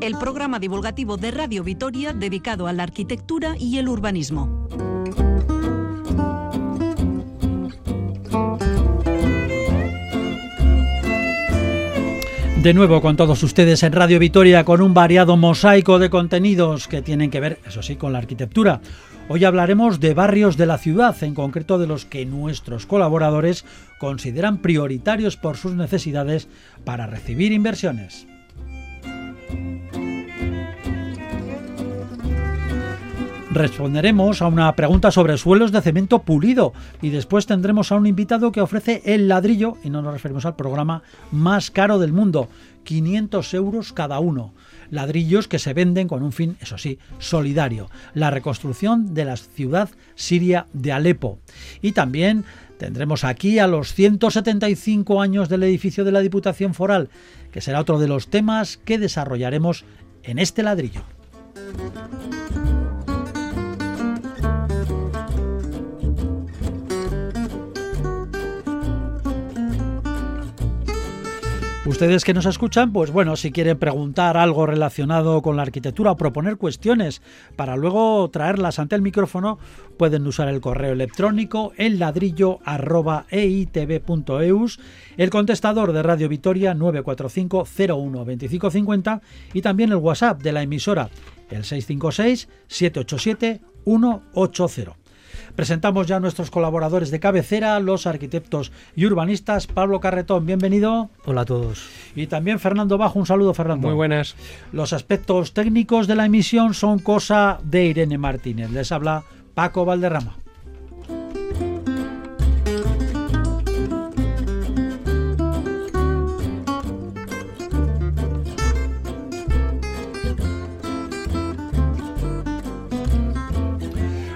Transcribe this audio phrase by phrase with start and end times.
[0.00, 4.68] El programa divulgativo de Radio Vitoria dedicado a la arquitectura y el urbanismo.
[12.62, 17.00] De nuevo con todos ustedes en Radio Vitoria con un variado mosaico de contenidos que
[17.00, 18.82] tienen que ver, eso sí, con la arquitectura.
[19.32, 23.64] Hoy hablaremos de barrios de la ciudad, en concreto de los que nuestros colaboradores
[24.00, 26.48] consideran prioritarios por sus necesidades
[26.84, 28.26] para recibir inversiones.
[33.52, 38.50] Responderemos a una pregunta sobre suelos de cemento pulido y después tendremos a un invitado
[38.50, 42.48] que ofrece el ladrillo, y no nos referimos al programa más caro del mundo,
[42.82, 44.54] 500 euros cada uno.
[44.90, 49.88] Ladrillos que se venden con un fin, eso sí, solidario, la reconstrucción de la ciudad
[50.14, 51.38] siria de Alepo.
[51.80, 52.44] Y también
[52.78, 57.08] tendremos aquí a los 175 años del edificio de la Diputación Foral,
[57.52, 59.84] que será otro de los temas que desarrollaremos
[60.22, 61.02] en este ladrillo.
[71.90, 76.16] Ustedes que nos escuchan, pues bueno, si quieren preguntar algo relacionado con la arquitectura o
[76.16, 77.20] proponer cuestiones
[77.56, 79.58] para luego traerlas ante el micrófono,
[79.98, 82.60] pueden usar el correo electrónico el ladrillo
[85.16, 89.20] el contestador de Radio Vitoria 945 01 2550
[89.52, 91.10] y también el WhatsApp de la emisora
[91.50, 95.09] el 656 787 180.
[95.56, 99.66] Presentamos ya a nuestros colaboradores de cabecera, los arquitectos y urbanistas.
[99.66, 101.10] Pablo Carretón, bienvenido.
[101.24, 101.88] Hola a todos.
[102.14, 103.88] Y también Fernando Bajo, un saludo Fernando.
[103.88, 104.36] Muy buenas.
[104.72, 108.70] Los aspectos técnicos de la emisión son cosa de Irene Martínez.
[108.70, 109.24] Les habla
[109.54, 110.36] Paco Valderrama.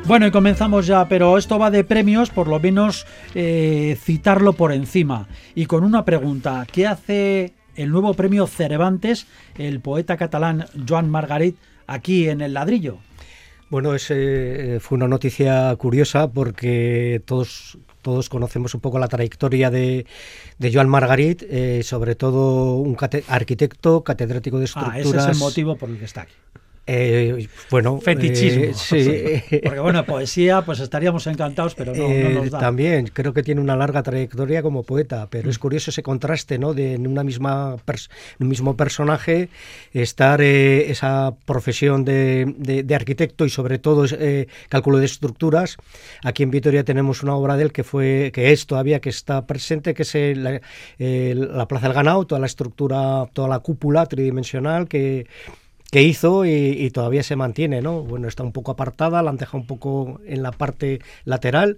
[0.06, 4.72] Bueno, y comenzamos ya, pero esto va de premios, por lo menos eh, citarlo por
[4.72, 5.28] encima.
[5.54, 9.26] Y con una pregunta, ¿qué hace el nuevo premio Cervantes,
[9.56, 11.56] el poeta catalán Joan Margarit,
[11.86, 12.98] aquí en el ladrillo?
[13.70, 19.70] Bueno, ese eh, fue una noticia curiosa porque todos todos conocemos un poco la trayectoria
[19.70, 20.04] de,
[20.58, 22.94] de Joan Margarit, eh, sobre todo un
[23.28, 24.98] arquitecto, catedrático de estructuras.
[24.98, 26.34] Ah, ese es el motivo por el que está aquí.
[26.86, 28.64] Eh, bueno, fetichismo.
[28.64, 29.60] Eh, sí.
[29.64, 32.58] Porque bueno, poesía, pues estaríamos encantados, pero no, no, nos da.
[32.58, 35.60] Eh, también, creo que tiene una larga trayectoria como poeta, pero es mm.
[35.60, 36.74] curioso ese contraste, ¿no?
[36.74, 37.76] De en una misma
[38.38, 39.48] un mismo personaje
[39.92, 44.04] estar eh, esa profesión de, de, arquitecto y sobre todo
[44.68, 45.78] cálculo de estructuras.
[46.22, 49.46] Aquí en Vitoria tenemos una obra de él que fue, que es todavía que está
[49.46, 50.60] presente, que es la,
[50.98, 55.26] la Plaza del Ganado, toda la estructura, toda la cúpula tridimensional que
[55.94, 58.02] que hizo y, todavía se mantiene, ¿no?
[58.02, 61.76] Bueno, está un poco apartada, la han dejado un poco en la parte lateral,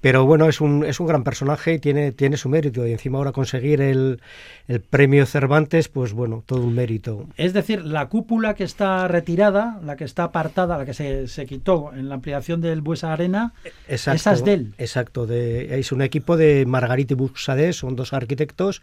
[0.00, 2.86] pero bueno, es un, es un gran personaje y tiene, tiene su mérito.
[2.86, 4.20] Y encima ahora conseguir el,
[4.68, 7.26] el premio Cervantes, pues bueno, todo un mérito.
[7.36, 11.46] Es decir, la cúpula que está retirada, la que está apartada, la que se, se
[11.46, 13.52] quitó en la ampliación del Buesa Arena,
[13.88, 14.74] exacto, esa es de él.
[14.78, 18.82] Exacto, de, es un equipo de Margarita y Buxadé, son dos arquitectos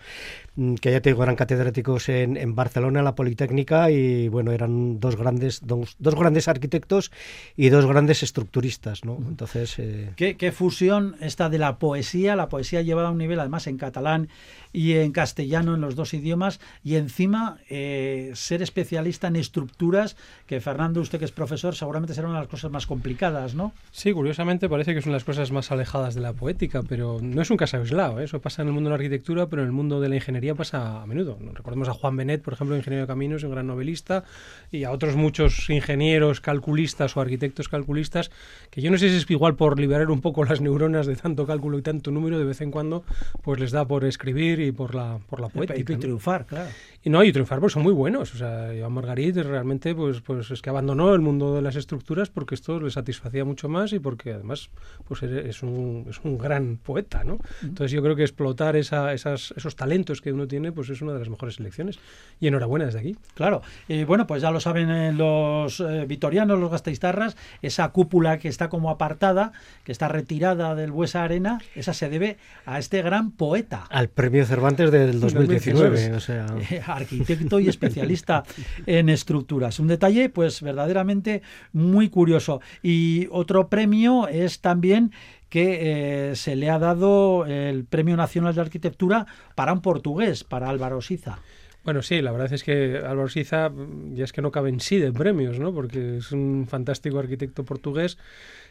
[0.55, 4.99] mm, que ya tengo eran catedráticos en, en Barcelona, en la Politécnica, y bueno, eran
[4.99, 7.11] dos grandes, dos, dos grandes arquitectos
[7.55, 9.17] y dos grandes estructuristas, ¿no?
[9.27, 9.77] Entonces...
[9.79, 10.11] Eh...
[10.15, 13.77] ¿Qué, ¿Qué fusión esta de la poesía, la poesía llevada a un nivel además en
[13.77, 14.29] catalán
[14.71, 20.59] y en castellano en los dos idiomas y encima eh, ser especialista en estructuras que
[20.61, 23.71] Fernando, usted que es profesor, seguramente será una de las cosas más complicadas, ¿no?
[23.91, 27.51] Sí, curiosamente parece que son las cosas más alejadas de la poética, pero no es
[27.51, 28.25] un caso aislado, ¿eh?
[28.25, 30.55] eso pasa en el mundo de la arquitectura, pero en el mundo de la ingeniería
[30.55, 31.37] pasa a menudo.
[31.53, 34.23] Recordemos a Juan Benet, por ejemplo, ingeniero de caminos, un gran novelista,
[34.71, 38.31] y a otros muchos ingenieros, calculistas o arquitectos calculistas,
[38.69, 41.45] que yo no sé si es igual por liberar un poco las neuronas de tanto
[41.45, 43.03] cálculo y tanto número, de vez en cuando,
[43.41, 45.93] pues les da por escribir y por la, por la poética.
[45.93, 46.69] Y, triunfar, claro.
[47.05, 48.33] Y no, y triunfar porque son muy buenos.
[48.33, 52.29] O sea, Joan Margarit realmente pues, pues es que abandonó el mundo de las estructuras
[52.29, 54.69] porque esto le satisfacía mucho más y porque además
[55.05, 57.39] pues es un, es un gran poeta, ¿no?
[57.61, 61.11] Entonces yo creo que explotar esa, esas, esos talentos que uno tiene pues es una
[61.11, 61.99] de las mejores elecciones.
[62.39, 63.17] Y enhorabuena desde aquí.
[63.33, 63.61] Claro.
[63.89, 68.47] Y bueno, pues ya lo saben eh, los eh, vitorianos, los gasteiztarras, esa cúpula que
[68.47, 69.51] está como apartada,
[69.83, 73.85] que está retirada del Buesa Arena, esa se debe a este gran poeta.
[73.89, 76.45] Al premio Cervantes del 2019, o sea...
[76.95, 78.43] arquitecto y especialista
[78.85, 79.79] en estructuras.
[79.79, 81.41] Un detalle, pues verdaderamente
[81.71, 82.61] muy curioso.
[82.81, 85.11] Y otro premio es también
[85.49, 90.69] que eh, se le ha dado el Premio Nacional de Arquitectura para un portugués, para
[90.69, 91.37] Álvaro Siza.
[91.83, 94.79] Bueno, sí, la verdad es que Álvaro Siza mm, ya es que no cabe en
[94.79, 95.73] sí de premios, ¿no?
[95.73, 98.17] Porque es un fantástico arquitecto portugués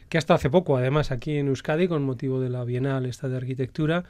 [0.09, 3.37] que hasta hace poco, además, aquí en Euskadi, con motivo de la Bienal esta de
[3.37, 4.03] Arquitectura,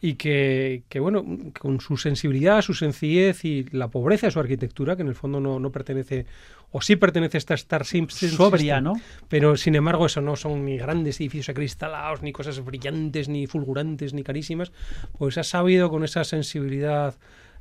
[0.00, 1.24] y que, que, bueno,
[1.58, 5.40] con su sensibilidad, su sencillez y la pobreza de su arquitectura, que en el fondo
[5.40, 6.26] no, no pertenece,
[6.72, 8.28] o sí pertenece a esta Star Simpson.
[8.30, 8.94] Sobria, ¿no?
[9.28, 14.12] Pero sin embargo, eso no son ni grandes edificios acristalados, ni cosas brillantes, ni fulgurantes,
[14.12, 14.72] ni carísimas.
[15.16, 17.14] Pues ha sabido con esa sensibilidad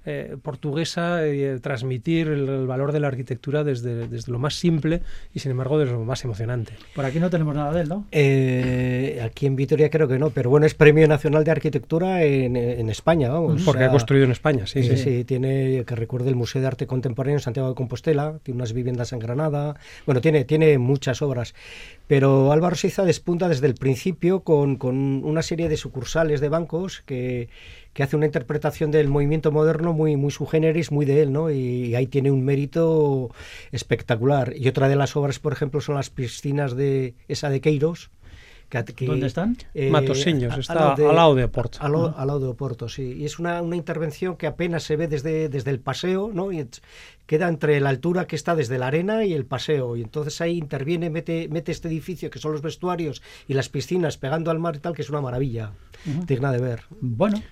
[0.06, 5.02] eh, portuguesa eh, transmitir el, valor de la arquitectura desde, desde, lo más simple
[5.34, 6.74] y sin embargo desde lo más emocionante.
[6.94, 8.06] Por aquí no tenemos nada de él, ¿no?
[8.12, 12.58] Eh, aquí en Vitoria creo que no, pero bueno, es Premio Nacional de Arquitectura en,
[12.58, 13.62] en España, vamos.
[13.64, 15.24] Porque ha construido en España, sí, sí, sí.
[15.24, 19.14] tiene, que recuerde el Museo de Arte Contemporáneo en Santiago de Compostela, tiene unas viviendas
[19.14, 21.56] en Granada, bueno, tiene, tiene muchas obras.
[22.08, 27.02] Pero Álvaro Siza despunta desde el principio con, con una serie de sucursales de bancos
[27.06, 27.48] que
[27.94, 31.52] que hace una interpretación del movimiento moderno muy, muy su generis, muy de él, ¿no?
[31.52, 33.30] Y ahí tiene un mérito
[33.72, 34.54] espectacular.
[34.58, 38.10] Y otra de las obras, por ejemplo, son las piscinas de esa de Queiros.
[38.96, 39.56] Que, ¿Dónde están?
[39.76, 39.92] Eh,
[40.58, 41.78] está al lado de Oporto.
[41.80, 43.18] Al, lado de Oporto, sí.
[43.20, 46.52] Y es una, una, intervención que apenas se ve desde, desde el paseo, ¿no?
[46.52, 46.68] Y
[47.28, 49.96] queda entre la altura que está desde la arena y el paseo.
[49.96, 54.18] Y entonces ahí interviene, mete, mete este edificio que son los vestuarios y las piscinas
[54.18, 55.74] pegando al mar y tal, que es una maravilla,
[56.26, 56.84] digna de ver.
[57.00, 57.44] Bueno,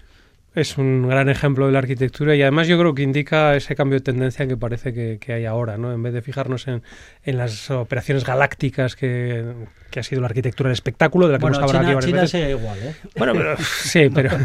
[0.53, 3.99] es un gran ejemplo de la arquitectura y además yo creo que indica ese cambio
[3.99, 5.93] de tendencia que parece que, que hay ahora, ¿no?
[5.93, 6.83] En vez de fijarnos en,
[7.23, 9.45] en las operaciones galácticas que,
[9.91, 12.31] que ha sido la arquitectura del espectáculo, de la que bueno, hemos hablado China, aquí
[12.31, 12.95] China igual, ¿eh?
[13.15, 14.31] Bueno, pero sí, pero...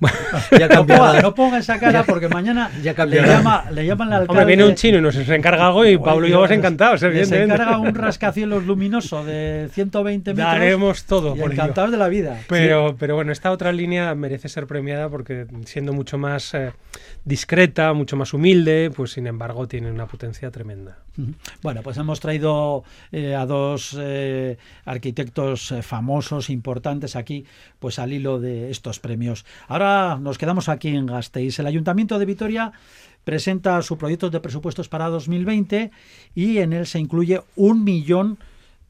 [0.00, 0.16] Bueno,
[0.58, 4.22] ya no, ponga, no ponga esa cara porque mañana ya le, llama, le llaman al
[4.22, 4.30] alcalde...
[4.30, 7.42] Hombre, viene un chino y nos encarga algo y Pablo y yo vamos encantados, Se
[7.42, 10.52] encarga un rascacielos luminoso de 120 metros.
[10.52, 11.36] Daremos todo.
[11.36, 11.98] Por encantados ello.
[11.98, 12.38] de la vida.
[12.48, 12.96] Pero, sí.
[12.98, 16.72] pero bueno, esta otra línea merece ser premiada porque siendo mucho más eh,
[17.24, 20.98] discreta, mucho más humilde, pues sin embargo tiene una potencia tremenda.
[21.62, 27.44] Bueno, pues hemos traído eh, a dos eh, arquitectos famosos, importantes aquí,
[27.78, 29.44] pues al hilo de estos premios.
[29.68, 31.58] Ahora nos quedamos aquí en Gasteiz.
[31.58, 32.72] El Ayuntamiento de Vitoria
[33.24, 35.90] presenta su proyecto de presupuestos para 2020
[36.34, 38.38] y en él se incluye un millón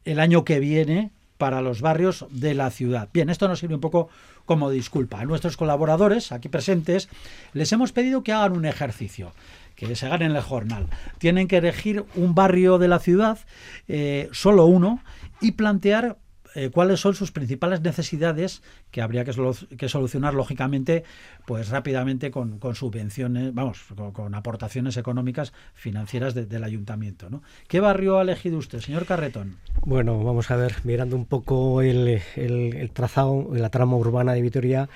[0.04, 1.10] el año que viene
[1.42, 3.08] para los barrios de la ciudad.
[3.12, 4.08] Bien, esto nos sirve un poco
[4.44, 5.18] como disculpa.
[5.18, 7.08] A nuestros colaboradores aquí presentes
[7.52, 9.32] les hemos pedido que hagan un ejercicio
[9.74, 10.86] que se ganen el jornal.
[11.18, 13.40] Tienen que elegir un barrio de la ciudad,
[13.88, 15.02] eh, solo uno,
[15.40, 16.16] y plantear
[16.54, 21.04] eh, cuáles son sus principales necesidades que habría que, solu que solucionar lógicamente
[21.46, 27.28] pues rápidamente con, subvenciones vamos con, aportaciones económicas financieras de, del ayuntamiento.
[27.68, 29.56] ¿qué barrio ha elegido usted señor Carretón?
[29.84, 34.42] Bueno vamos a ver mirando un poco el, el, el trazado la trama urbana de
[34.42, 34.88] Vitoria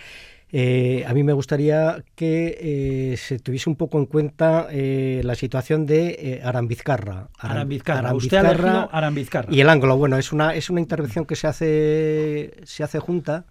[0.52, 5.34] eh, a mí me gustaría que eh, se tuviese un poco en cuenta eh, la
[5.34, 7.28] situación de eh, Arambizcarra.
[7.38, 7.98] Aram, Arambizcarra.
[8.08, 8.48] Arambizcarra.
[8.54, 9.52] Usted ha Arambizcarra.
[9.52, 13.44] Y el ángulo, bueno, es una, es una intervención que se hace, se hace junta.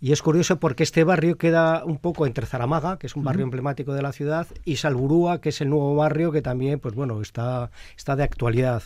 [0.00, 3.40] Y es curioso porque este barrio queda un poco entre Zaramaga, que es un barrio
[3.40, 3.48] uh -huh.
[3.48, 7.22] emblemático de la ciudad, y Salburúa, que es el nuevo barrio que también, pues bueno,
[7.22, 8.82] está, está de actualidad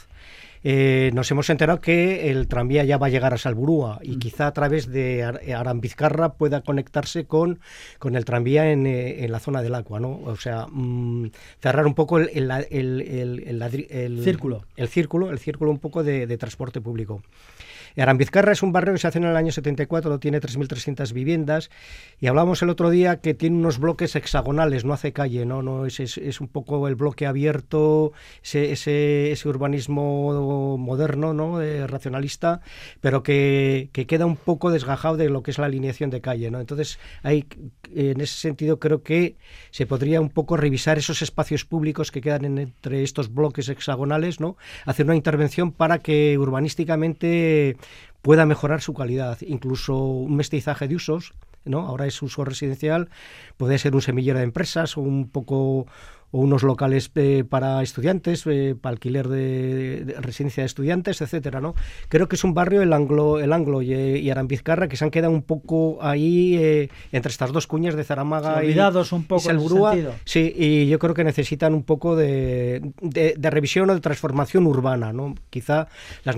[0.64, 4.18] eh, nos hemos enterado que el tranvía ya va a llegar a Salburúa y mm.
[4.18, 5.22] quizá a través de
[5.54, 7.60] Arambizcarra pueda conectarse con,
[7.98, 10.20] con el tranvía en, eh, en, la zona del agua, ¿no?
[10.24, 11.28] O sea, mmm,
[11.60, 14.64] cerrar un poco el, el, el, el, círculo.
[14.76, 17.22] El círculo, el círculo un poco de, de transporte público.
[17.96, 21.70] Arambizcarra es un barrio que se hace en el año 74, tiene 3.300 viviendas
[22.20, 25.86] y hablamos el otro día que tiene unos bloques hexagonales, no hace calle, no, no
[25.86, 28.72] es, es, un poco el bloque abierto, ese,
[29.32, 32.60] ese, urbanismo moderno, no, eh, racionalista,
[33.00, 36.50] pero que, que, queda un poco desgajado de lo que es la alineación de calle,
[36.50, 36.60] no.
[36.60, 37.46] Entonces, hay,
[37.94, 39.36] en ese sentido creo que
[39.70, 44.40] se podría un poco revisar esos espacios públicos que quedan en, entre estos bloques hexagonales,
[44.40, 47.76] no, hacer una intervención para que urbanísticamente
[48.22, 51.86] pueda mejorar su calidad, incluso un mestizaje de usos, ¿no?
[51.86, 53.10] Ahora es uso residencial,
[53.56, 55.86] puede ser un semillero de empresas o un poco
[56.30, 61.74] o unos locales eh, para estudiantes, eh, para alquiler de, residencia de estudiantes, etcétera, ¿no?
[62.08, 65.10] Creo que es un barrio el Anglo, el Anglo y, y Arambizcarra que se han
[65.10, 69.50] quedado un poco ahí eh, entre estas dos cuñas de Zaramaga y olvidados un poco
[69.50, 74.66] y Sí, y yo creo que necesitan un poco de, de, revisión o de transformación
[74.66, 75.34] urbana, ¿no?
[75.50, 75.88] Quizá
[76.24, 76.36] las,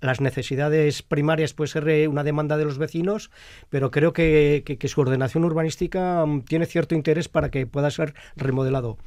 [0.00, 3.30] las necesidades primarias puede ser una demanda de los vecinos,
[3.70, 7.90] pero creo que, que, que su ordenación urbanística mm, tiene cierto interés para que pueda
[7.90, 8.98] ser remodelado.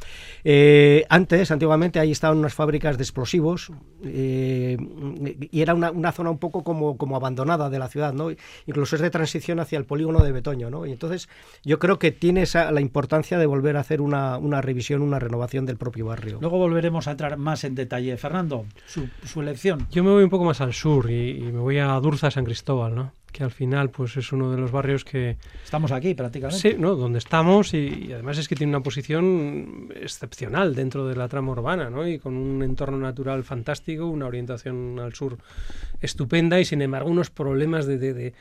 [0.44, 3.72] Eh, antes, antiguamente, ahí estaban unas fábricas de explosivos
[4.04, 4.78] eh,
[5.52, 8.30] y era una, zona un poco como, como abandonada de la ciudad, ¿no?
[8.68, 10.86] Incluso es de transición hacia el polígono de Betoño, ¿no?
[10.86, 11.30] Y entonces
[11.64, 15.66] yo creo que tiene esa, la importancia de volver a hacer una, revisión, una renovación
[15.66, 16.38] del propio barrio.
[16.42, 18.16] Luego volveremos a entrar más en detalle.
[18.18, 19.88] Fernando, su, elección.
[19.92, 22.46] Yo me voy un poco más al sur y, y me voy a Durza, San
[22.46, 23.12] Cristóbal, ¿no?
[23.36, 25.36] Que al final pues es uno de los barrios que...
[25.62, 26.58] Estamos aquí prácticamente.
[26.58, 26.96] Sí, ¿no?
[26.96, 31.90] donde estamos y, además es que tiene una posición excepcional dentro de la trama urbana
[31.90, 32.08] ¿no?
[32.08, 35.38] y con un entorno natural fantástico, una orientación al sur
[36.00, 38.34] estupenda y sin embargo unos problemas de, de, de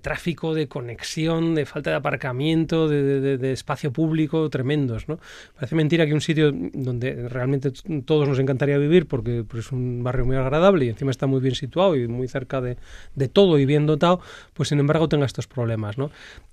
[0.00, 5.08] tráfico, de conexión, de falta de aparcamiento, de, espacio público tremendos.
[5.08, 5.18] ¿no?
[5.54, 7.72] Parece mentira que un sitio donde realmente
[8.04, 11.54] todos nos encantaría vivir porque es un barrio muy agradable y encima está muy bien
[11.54, 12.76] situado y muy cerca de,
[13.28, 14.20] todo y bien dotado,
[14.54, 15.98] pues sin embargo tenga estos problemas.
[15.98, 16.10] ¿no?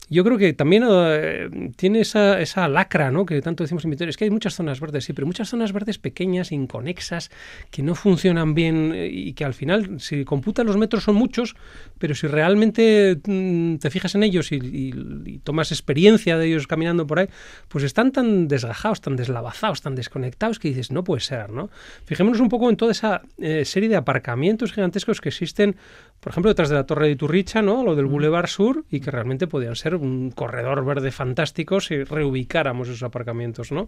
[0.09, 3.25] Yo creo que también eh, tiene esa, lacra ¿no?
[3.25, 5.97] que tanto decimos en es que hay muchas zonas verdes, sí, pero muchas zonas verdes
[5.97, 7.31] pequeñas, inconexas,
[7.71, 11.55] que no funcionan bien eh, y que al final, si computan los metros son muchos,
[11.99, 17.27] pero si realmente te fijas en ellos y, tomas experiencia de ellos caminando por ahí,
[17.67, 21.69] pues están tan desgajados, tan deslavazados, tan desconectados que dices, no puede ser, ¿no?
[22.05, 25.75] Fijémonos un poco en toda esa eh, serie de aparcamientos gigantescos que existen
[26.23, 27.83] por ejemplo, detrás de la Torre de Iturricha, ¿no?
[27.83, 32.87] Lo del Boulevard Sur, y que realmente podían ser un corredor verde fantástico si reubicáramos
[32.87, 33.87] esos aparcamientos, ¿no?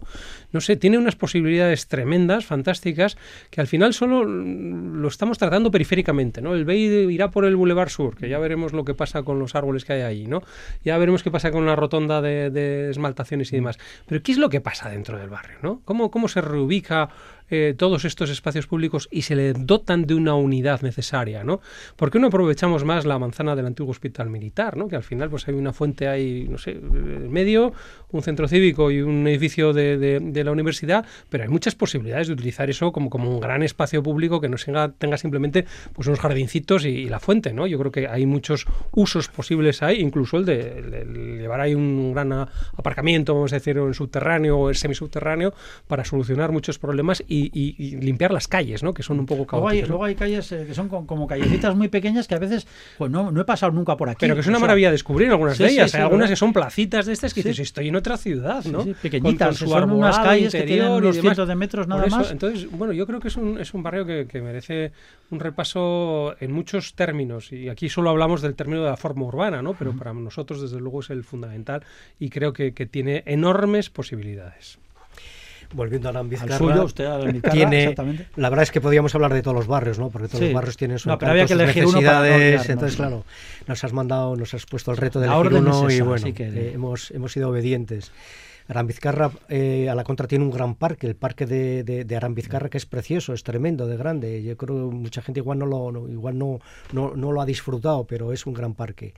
[0.52, 3.16] No sé, tiene unas posibilidades tremendas, fantásticas,
[3.48, 6.54] que al final solo lo estamos tratando periféricamente, ¿no?
[6.54, 9.54] El BEI irá por el Boulevard Sur, que ya veremos lo que pasa con los
[9.54, 10.42] árboles que hay ahí, ¿no?
[10.84, 13.78] Ya veremos qué pasa con la rotonda de, esmaltaciones y demás.
[14.06, 15.80] Pero ¿qué es lo que pasa dentro del barrio, ¿no?
[15.86, 17.08] ¿Cómo, cómo se reubica
[17.50, 21.60] eh, todos estos espacios públicos y se le dotan de una unidad necesaria, ¿no?
[21.96, 24.88] ¿Por qué no aprovechamos más la manzana del antiguo hospital militar, ¿no?
[24.88, 27.72] Que al final pues hay una fuente ahí, no sé, en medio,
[28.10, 32.34] un centro cívico y un edificio de, de, la universidad, pero hay muchas posibilidades de
[32.34, 34.56] utilizar eso como, como un gran espacio público que no
[34.98, 37.66] tenga, simplemente pues unos jardincitos y, la fuente, ¿no?
[37.66, 42.32] Yo creo que hay muchos usos posibles ahí, incluso el de, llevar ahí un gran
[42.32, 45.54] aparcamiento, vamos a decir, en subterráneo o semisubterráneo
[45.86, 47.35] para solucionar muchos problemas y,
[48.00, 48.92] limpiar las calles, ¿no?
[48.94, 49.88] que son un poco caóticas.
[49.88, 52.66] Luego hay, calles eh, que son como callecitas muy pequeñas que a veces
[52.98, 54.18] pues no, no he pasado nunca por aquí.
[54.20, 55.94] Pero que es una maravilla descubrir algunas de ellas.
[55.94, 58.84] hay algunas que son placitas de estas que dices, estoy en otra ciudad, ¿no?
[59.02, 62.30] pequeñitas, son unas calles que tienen unos cientos de metros nada más.
[62.30, 64.92] Entonces, bueno, yo creo que es un, es un barrio que, merece
[65.30, 67.52] un repaso en muchos términos.
[67.52, 69.74] Y aquí solo hablamos del término de la forma urbana, ¿no?
[69.74, 71.82] Pero para nosotros, desde luego, es el fundamental
[72.20, 74.78] y creo que, que tiene enormes posibilidades
[75.72, 78.26] volviendo a Arambizcarra, usted tiene, exactamente.
[78.36, 80.10] la verdad es que podíamos hablar de todos los barrios, ¿no?
[80.10, 83.24] Porque todos los barrios tienen sus, necesidades, entonces claro,
[83.66, 87.10] nos has mandado, nos has puesto el reto de elegir uno y bueno, eh, hemos,
[87.10, 88.12] hemos sido obedientes.
[88.68, 92.78] Arambizcarra eh, a la contra tiene un gran parque, el parque de, de, Arambizcarra que
[92.78, 94.42] es precioso, es tremendo, de grande.
[94.42, 96.58] Yo creo que mucha gente igual no lo, igual no,
[96.92, 99.14] no, no lo ha disfrutado, pero es un gran parque.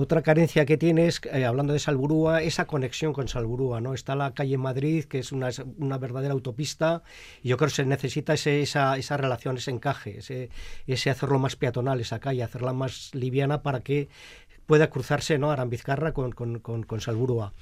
[0.00, 3.94] Otra carencia que tiene es, eh, hablando de Salburúa, esa conexión con Salburúa, ¿no?
[3.94, 5.50] Está la calle Madrid, que es una,
[5.98, 7.02] verdadera autopista,
[7.42, 10.50] yo creo que se necesita ese, esa, esa relación, ese encaje, ese,
[10.86, 14.08] ese hacerlo más peatonal, esa calle, hacerla más liviana para que
[14.68, 15.50] pueda cruzarse ¿no?
[15.50, 17.54] Arambizcarra con, con, con, con, Salburua.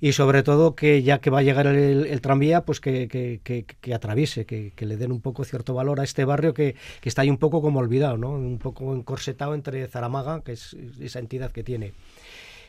[0.00, 3.94] Y sobre todo que ya que va a llegar el, tranvía, pues que, que, que,
[3.94, 7.38] atraviese, que, le den un poco cierto valor a este barrio que, está ahí un
[7.38, 8.30] poco como olvidado, ¿no?
[8.30, 11.92] un poco encorsetado entre Zaramaga, que es esa entidad que tiene.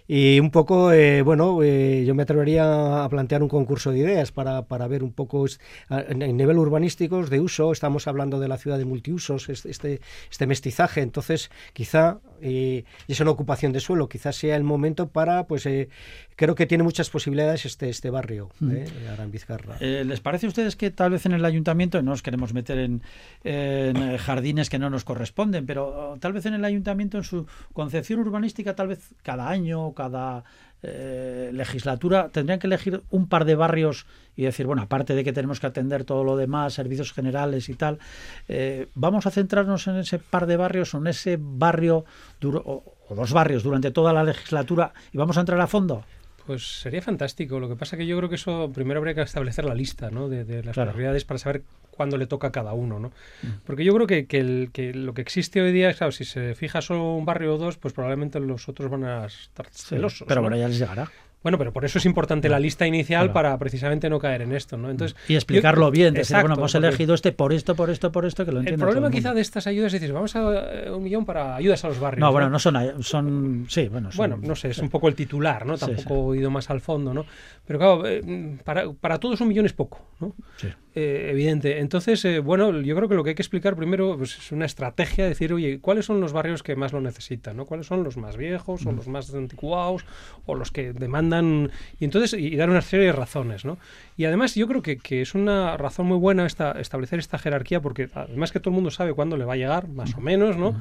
[0.08, 4.34] Y un poco, eh, bueno, eh, yo me atrevería a plantear un concurso de ideas
[4.34, 5.46] para, para ver un poco
[5.90, 7.72] en nivel urbanístico de uso.
[7.72, 11.02] Estamos hablando de la ciudad de multiusos, este, este mestizaje.
[11.02, 15.90] Entonces, quizá, y es una ocupación de suelo, quizás sea el momento para, pues, eh,
[16.36, 18.72] creo que tiene muchas posibilidades este, este barrio, mm.
[18.72, 19.78] eh, Arambizcarra.
[19.80, 23.02] ¿Les parece a ustedes que tal vez en el ayuntamiento, no nos queremos meter en,
[23.44, 28.20] en jardines que no nos corresponden, pero tal vez en el ayuntamiento, en su concepción
[28.20, 30.44] urbanística, tal vez cada año cada
[30.84, 35.32] eh, legislatura tendrían que elegir un par de barrios y decir, bueno, aparte de que
[35.34, 38.00] tenemos que atender todo lo demás, servicios generales y tal,
[38.48, 42.06] eh, vamos a centrarnos en ese par de barrios o en ese barrio
[42.44, 42.84] o,
[43.16, 46.04] dos barrios durante toda la legislatura y vamos a entrar a fondo.
[46.46, 47.60] Pues sería fantástico.
[47.60, 50.28] Lo que pasa que yo creo que eso primero habría que establecer la lista ¿no?
[50.28, 50.92] de, de las Claro.
[50.92, 51.64] prioridades para saber
[51.96, 53.00] cuándo le toca a cada uno.
[53.00, 53.08] ¿no?
[53.44, 53.48] Mm.
[53.66, 56.56] Porque yo creo que, que el- que lo que existe hoy día, claro, si se
[56.56, 60.26] fija solo un barrio o dos, pues probablemente los otros van a estar Sí, celosos.
[60.28, 60.50] pero ¿no?
[60.50, 61.10] bueno, ya les llegará.
[61.44, 63.34] Bueno, pero por eso es importante la lista inicial Claro.
[63.34, 64.90] para precisamente no caer en esto, ¿no?
[64.90, 68.14] Entonces, Y explicarlo yo- bien, decir, Exacto, bueno, hemos elegido este por esto, por esto,
[68.14, 70.34] por esto, que lo El problema todo el quizá de estas ayudas es decir, vamos
[70.38, 72.22] a eh, un millón para ayudas a los barrios.
[72.22, 75.16] No, bueno, no son, son sí, bueno, son- Bueno, no sé, es un poco el
[75.16, 75.76] titular, ¿no?
[75.76, 77.26] Sí, Tampoco he ido más al fondo, ¿no?
[77.68, 80.34] Pero claro, eh, para, para todos un millón es poco, ¿no?
[80.56, 80.70] sí.
[80.96, 81.80] Eh, evidente.
[81.80, 84.68] Entonces, eh, bueno, yo creo que lo que hay que explicar primero pues, es una
[84.68, 87.58] estrategia, decir, oye, ¿cuáles son los barrios que más lo necesitan?
[87.58, 87.66] ¿no?
[87.66, 90.06] ¿Cuáles son los más viejos o los más anticuados
[90.46, 91.72] o los que demandan?
[92.00, 93.80] Y entonces, y, y dar una serie de razones, ¿no?
[94.18, 97.82] Y además yo creo que, que es una razón muy buena esta, establecer esta jerarquía
[97.82, 100.58] porque además que todo el mundo sabe cuándo le va a llegar, más o menos,
[100.58, 100.80] ¿no?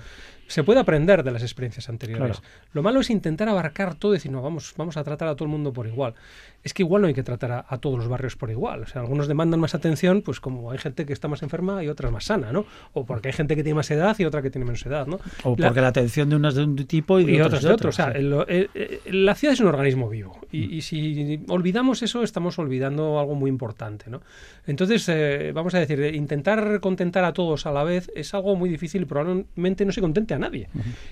[0.52, 2.38] Se puede aprender de las experiencias anteriores.
[2.40, 2.54] Claro.
[2.72, 5.46] Lo malo es intentar abarcar todo y decir, no, vamos, vamos a tratar a todo
[5.46, 6.14] el mundo por igual.
[6.62, 8.82] Es que igual no hay que tratar a, a todos los barrios por igual.
[8.82, 11.88] O sea, algunos demandan más atención, pues como hay gente que está más enferma y
[11.88, 12.66] otras más sana, ¿no?
[12.92, 15.18] O porque hay gente que tiene más edad y otra que tiene menos edad, ¿no?
[15.42, 17.70] O La- porque la atención de unas de un tipo y de y otras de
[17.72, 17.88] otro.
[17.88, 22.02] O sea, el- el- el- la ciudad es un organismo vivo y, y si olvidamos
[22.02, 24.10] eso estamos olvidando algo muy importante.
[24.10, 24.20] ¿no?
[24.66, 28.68] Entonces, eh, vamos a decir, intentar contentar a todos a la vez es algo muy
[28.68, 30.68] difícil y probablemente no se contente a nadie.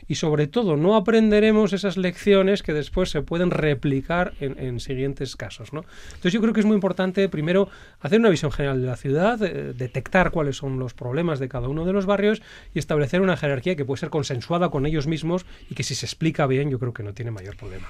[0.07, 5.37] Y sobre todo, no aprenderemos esas lecciones que después se pueden replicar en, en siguientes
[5.37, 5.73] casos.
[5.73, 5.85] ¿no?
[6.09, 7.69] Entonces, yo creo que es muy importante primero
[8.01, 11.69] hacer una visión general de la ciudad, eh, detectar cuáles son los problemas de cada
[11.69, 12.43] uno de los barrios
[12.75, 16.07] y establecer una jerarquía que puede ser consensuada con ellos mismos y que si se
[16.07, 17.89] explica bien, yo creo que no tiene mayor problema.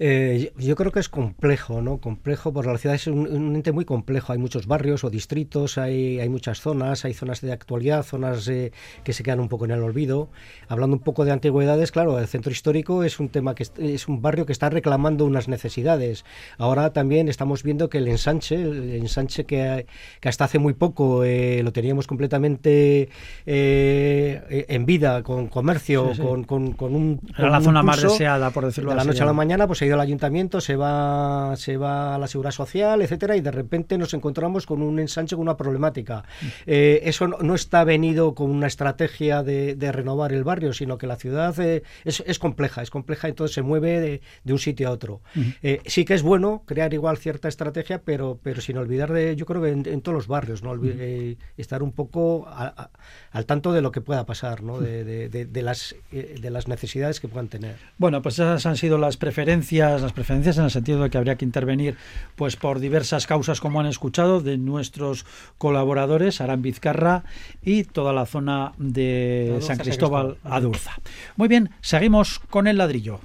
[0.00, 1.98] Eh, yo, creo que es complejo, ¿no?
[1.98, 4.32] Complejo, porque la ciudad es un, un ente muy complejo.
[4.32, 8.72] Hay muchos barrios o distritos, hay, hay muchas zonas, hay zonas de actualidad, zonas eh,
[9.02, 10.30] que se quedan un poco en el olvido.
[10.68, 14.22] Hablando un poco de antigüedades, claro, el centro histórico es un tema que es, un
[14.22, 16.24] barrio que está reclamando unas necesidades.
[16.58, 19.86] Ahora también estamos viendo que el ensanche, el ensanche que,
[20.20, 23.08] que hasta hace muy poco eh, lo teníamos completamente
[23.46, 26.22] en vida, con comercio, Sí, sí.
[26.22, 27.20] Con, con, con un.
[27.36, 29.66] Era la un zona más deseada, por decirlo de la así, noche a la mañana
[29.66, 33.50] pues ido al ayuntamiento, se va, se va a la seguridad social, etcétera, y de
[33.50, 36.24] repente nos encontramos con un ensanche, con una problemática.
[36.66, 40.98] Eh, eso no, no está venido con una estrategia de, de renovar el barrio, sino
[40.98, 44.58] que la ciudad eh, es, es compleja, es compleja, entonces se mueve de, de un
[44.58, 45.20] sitio a otro.
[45.62, 49.46] Eh, sí que es bueno crear igual cierta estrategia, pero, pero sin olvidar de, yo
[49.46, 50.74] creo que en, en todos los barrios, ¿no?
[50.84, 52.90] Eh, estar un poco a- a-
[53.30, 54.78] al tanto de lo que pueda pasar, ¿no?
[54.80, 57.76] de, las, de las necesidades que puedan tener.
[57.96, 61.36] Bueno, pues esas han sido las preferencias, las preferencias en el sentido de que habría
[61.36, 61.96] que intervenir
[62.36, 65.24] pues por diversas causas como han escuchado de nuestros
[65.58, 67.24] colaboradores Arán Vizcarra
[67.62, 70.36] y toda la zona de Adurza, San Cristóbal.
[70.44, 70.92] Adurza.
[71.36, 73.20] Muy bien, seguimos con el ladrillo.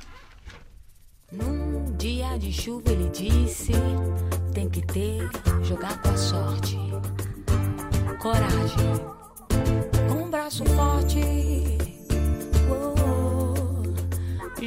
[8.24, 8.88] Coragem,
[10.10, 11.83] um braço forte,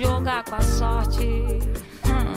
[0.02, 1.26] jogar com a sorte.
[2.04, 2.37] hum.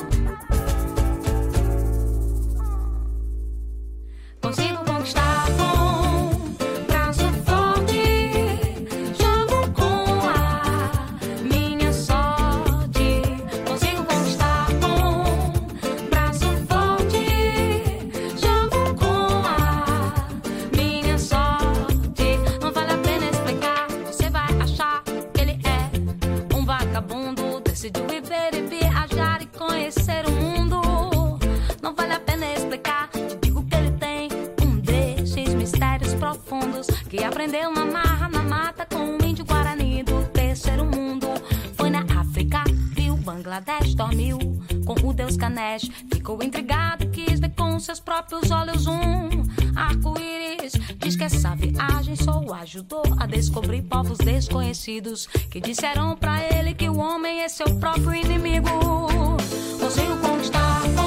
[4.41, 5.88] Consigo conquistar com
[37.09, 41.27] que aprendeu na marra, na mata com um índio guarani do terceiro mundo.
[41.73, 44.37] Foi na África, viu Bangladesh, dormiu
[44.85, 45.89] com o deus Ganesh.
[46.13, 49.29] Ficou intrigado quis ver com seus próprios olhos um
[49.75, 50.73] arco-íris.
[50.99, 56.75] Diz que essa viagem só o ajudou a descobrir povos desconhecidos que disseram pra ele
[56.75, 58.69] que o homem é seu próprio inimigo.
[59.79, 60.98] Consigo conquistar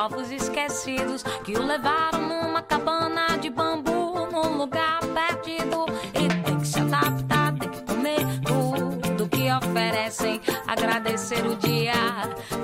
[0.00, 5.84] uns povos esquecidos que o levaram numa cabana de bambu num lugar perdido.
[6.14, 10.40] E tem que se adaptar, tem que comer tudo que oferecem.
[10.66, 11.92] Agradecer o dia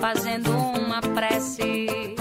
[0.01, 2.16] fazendo uma prece.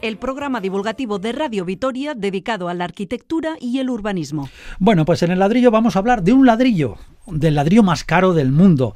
[0.00, 4.48] El programa divulgativo de Radio Vitoria dedicado a la arquitectura y el urbanismo.
[4.78, 8.32] Bueno, pues en el ladrillo vamos a hablar de un ladrillo, del ladrillo más caro
[8.32, 8.94] del mundo.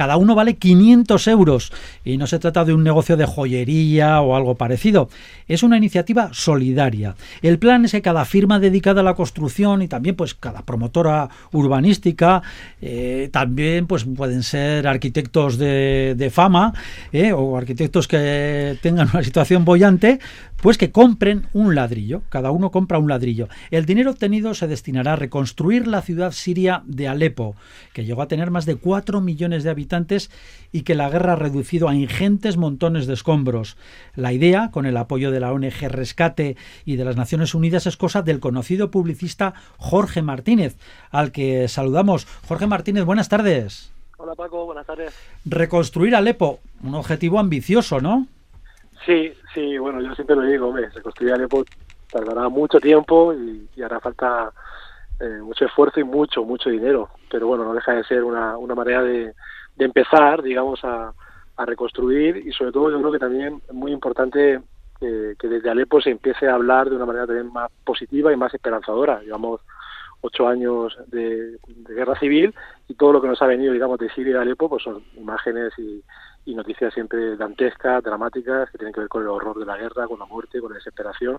[0.00, 1.72] Cada uno vale 500 euros
[2.06, 5.10] y no se trata de un negocio de joyería o algo parecido.
[5.46, 7.16] Es una iniciativa solidaria.
[7.42, 11.28] El plan es que cada firma dedicada a la construcción y también pues cada promotora
[11.52, 12.40] urbanística,
[12.80, 16.72] eh, también pues pueden ser arquitectos de, fama
[17.12, 20.18] eh, o arquitectos que tengan una situación bollante,
[20.60, 22.22] pues que compren un ladrillo.
[22.28, 23.48] Cada uno compra un ladrillo.
[23.70, 27.56] El dinero obtenido se destinará a reconstruir la ciudad siria de Alepo,
[27.92, 30.30] que llegó a tener más de 4 millones de habitantes
[30.72, 33.76] y que la guerra ha reducido a ingentes montones de escombros.
[34.14, 37.96] La idea, con el apoyo de la ONG Rescate y de las Naciones Unidas, es
[37.96, 40.76] cosa del conocido publicista Jorge Martínez,
[41.10, 42.26] al que saludamos.
[42.46, 43.92] Jorge Martínez, buenas tardes.
[44.18, 45.14] Hola Paco, buenas tardes.
[45.46, 48.26] Reconstruir Alepo, un objetivo ambicioso, ¿no?
[49.06, 51.64] Sí, sí, bueno, yo siempre lo digo, hombre, reconstruir Alepo
[52.10, 54.52] tardará mucho tiempo y, hará falta
[55.20, 57.08] eh, mucho esfuerzo y mucho, mucho dinero.
[57.30, 59.34] Pero bueno, no deja de ser una, una manera de,
[59.78, 61.12] empezar, digamos, a,
[61.62, 64.62] reconstruir y sobre todo yo creo que también es muy importante
[64.98, 68.36] que, que desde Alepo se empiece a hablar de una manera también más positiva y
[68.36, 69.20] más esperanzadora.
[69.20, 69.60] Llevamos
[70.22, 72.54] ocho años de, de guerra civil
[72.88, 75.74] y todo lo que nos ha venido, digamos, de Siria y Alepo, pues son imágenes
[75.78, 76.02] y,
[76.44, 80.06] y noticias siempre dantescas, dramáticas, que tienen que ver con el horror de la guerra,
[80.06, 81.38] con la muerte, con la desesperación.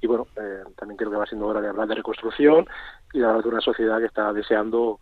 [0.00, 2.66] Y bueno, eh, también creo que va siendo hora de hablar de reconstrucción
[3.12, 4.98] y de hablar de una sociedad que está deseando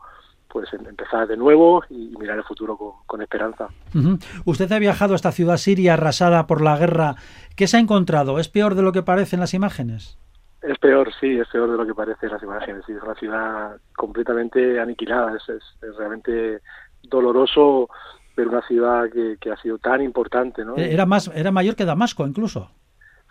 [0.49, 3.69] pues em- empezar de nuevo y, mirar el futuro con, con esperanza.
[3.95, 4.19] Ujú.
[4.45, 7.17] Usted ha viajado a esta ciudad siria arrasada por la guerra.
[7.57, 8.39] ¿Qué se ha encontrado?
[8.39, 10.19] ¿Es peor de lo que parece en las imágenes?
[10.63, 12.85] Es peor, sí, es peor de lo que parece en las imágenes.
[12.87, 15.37] Sí, es una ciudad completamente aniquilada.
[15.37, 16.61] Es, es, es realmente
[17.03, 17.89] doloroso
[18.37, 20.77] ver una ciudad que, que ha sido tan importante, ¿no?
[20.77, 22.70] Era más, era mayor que Damasco, incluso.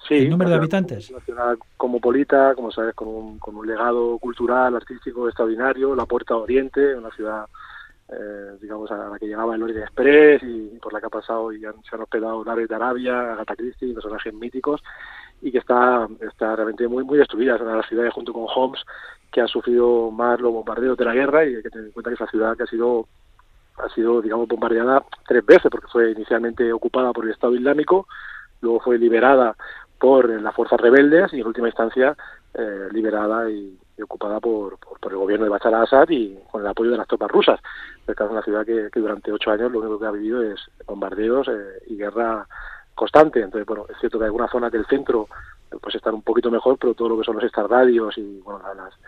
[0.07, 1.09] Sí, el número de habitantes.
[1.09, 6.35] Una ciudad cosmopolita, como sabes, con un, con un legado cultural, artístico extraordinario, la Puerta
[6.35, 7.45] Oriente, una ciudad,
[8.09, 11.51] eh, digamos, a la que llegaba el Orient Express y, por la que ha pasado
[11.51, 14.81] y han- se han hospedado naves de Arabia, Agatha Christie, personajes míticos,
[15.41, 17.55] y que está, está realmente muy, muy destruida.
[17.55, 18.83] Es una de las ciudades, junto con Homs,
[19.31, 22.09] que ha sufrido más los bombardeos de la guerra y hay que tener en cuenta
[22.11, 23.07] que es la ciudad que ha sido
[23.77, 28.07] ha sido, digamos, bombardeada tres veces, porque fue inicialmente ocupada por el Estado Islámico,
[28.61, 29.55] luego fue liberada
[29.99, 32.15] por las fuerzas rebeldes y en última instancia
[32.53, 36.91] eh, liberada y, ocupada por, por, el gobierno de Bashar al-Assad y con el apoyo
[36.91, 37.59] de las tropas rusas.
[38.07, 41.81] Es una ciudad que, durante ocho años lo único que ha vivido es bombardeos eh,
[41.87, 42.45] y guerra
[42.93, 43.41] constante.
[43.41, 45.27] Entonces, bueno, es cierto que algunas zonas del centro
[45.81, 48.73] pues están un poquito mejor, pero todo lo que son los extrarradios y bueno, la-
[48.73, 48.99] las, la-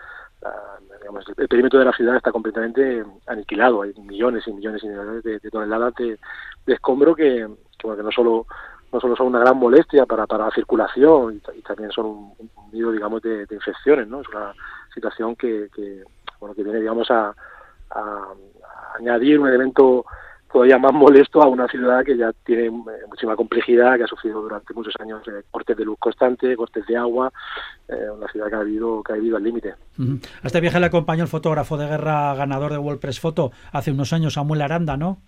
[1.00, 3.82] digamos, el perímetro de la ciudad está completamente aniquilado.
[3.82, 6.18] Hay millones y millones y millones de, toneladas de,
[6.66, 7.46] escombro que,
[7.82, 8.46] bueno, que no solo
[8.90, 12.06] no solo son una gran molestia para, para la circulación y, ta- y también son
[12.06, 14.22] un, un nido, digamos, de, de infecciones, ¿no?
[14.22, 14.54] Es una
[14.94, 16.02] situación que, que
[16.40, 17.34] bueno, que viene, digamos, a,
[17.90, 18.34] a
[18.98, 20.06] añadir un elemento
[20.52, 22.70] todavía más molesto a una ciudad que ya tiene eh,
[23.08, 26.96] muchísima complejidad, que ha sufrido durante muchos años eh, cortes de luz constante, cortes de
[26.96, 27.32] agua,
[27.88, 29.74] eh, una ciudad que ha vivido, que ha vivido al límite.
[29.98, 30.18] Ujú.
[30.42, 33.90] A este viaje le acompañó el fotógrafo de guerra ganador de World Press Photo hace
[33.90, 35.18] unos años, Samuel Aranda, ¿no?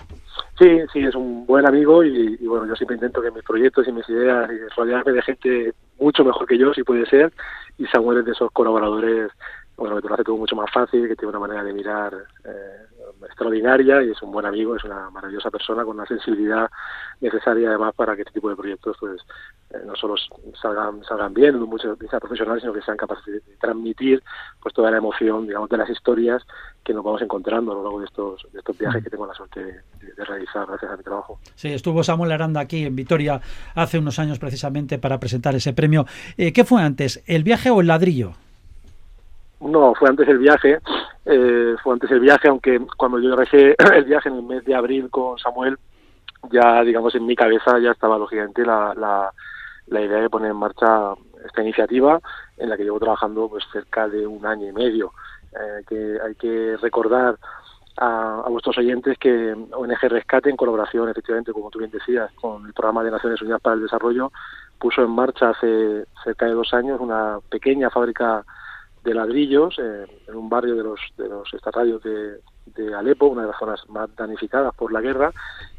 [0.58, 3.88] Sí, sí, es un buen amigo y, y, bueno, yo siempre intento que mis proyectos
[3.88, 7.32] y mis ideas y rodearme de gente mucho mejor que yo, si puede ser,
[7.78, 9.30] y Samuel es de esos colaboradores,
[9.76, 12.14] bueno, que te lo hace todo mucho más fácil, que tiene una manera de mirar
[12.44, 12.89] eh,
[13.24, 16.70] extraordinaria y es un buen amigo, es una maravillosa persona con una sensibilidad
[17.20, 19.20] necesaria además para que este tipo de proyectos pues
[19.70, 20.14] eh, no solo
[20.60, 24.22] salgan salgan bien, no mucho de ser profesionales, sino que sean capaces de, de transmitir
[24.62, 26.42] pues toda la emoción, digamos, de las historias
[26.84, 29.34] que nos vamos encontrando a lo largo de estos, de estos viajes que tengo la
[29.34, 31.38] suerte de, de realizar gracias a mi trabajo.
[31.54, 33.40] Sí, estuvo Samuel Aranda aquí en Vitoria
[33.74, 36.06] hace unos años precisamente para presentar ese premio.
[36.36, 38.32] Eh, ¿Qué fue antes, el viaje o el ladrillo?
[39.60, 40.80] No, fue antes el viaje,
[41.26, 44.74] eh, fue antes el viaje, aunque cuando yo dejé el viaje en el mes de
[44.74, 45.78] abril con Samuel,
[46.50, 49.30] ya digamos en mi cabeza ya estaba lógicamente la, la,
[49.88, 51.12] la idea de poner en marcha
[51.44, 52.20] esta iniciativa
[52.56, 55.12] en la que llevo trabajando pues cerca de un año y medio.
[55.52, 57.36] Eh, que hay que recordar
[57.96, 62.66] a, a vuestros oyentes que ONG Rescate, en colaboración, efectivamente, como tú bien decías, con
[62.66, 64.30] el Programa de Naciones Unidas para el Desarrollo,
[64.78, 68.44] puso en marcha hace cerca de dos años una pequeña fábrica
[69.04, 72.40] de ladrillos eh, en un barrio de los de los estatarios de,
[72.96, 75.32] Alepo, una de las zonas más damnificadas por la guerra,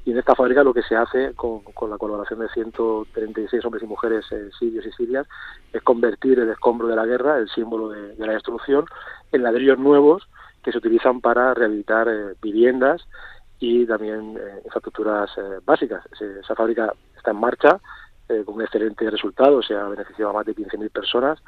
[0.06, 3.84] y en esta fábrica lo que se hace con, con la colaboración de 136 hombres
[3.84, 5.28] y mujeres eh, sirios y sirias
[5.74, 8.86] es convertir el escombro de la guerra, el símbolo de, la destrucción,
[9.32, 10.28] en ladrillos nuevos
[10.64, 13.08] que se utilizan para rehabilitar eh, viviendas
[13.60, 15.30] y también infraestructuras
[15.64, 16.04] básicas.
[16.20, 17.80] Esa fábrica está en marcha,
[18.46, 21.40] con un excelente resultado, o sea, ha beneficiado a más de 15.000 personas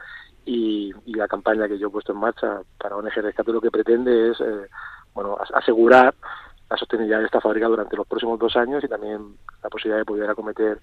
[0.45, 3.71] y, y la campaña que yo he puesto en marcha para ONG Rescate lo que
[3.71, 4.67] pretende es eh,
[5.13, 6.13] bueno as- asegurar
[6.69, 10.05] la sostenibilidad de esta fábrica durante los próximos dos años y también la posibilidad de
[10.05, 10.79] poder acometer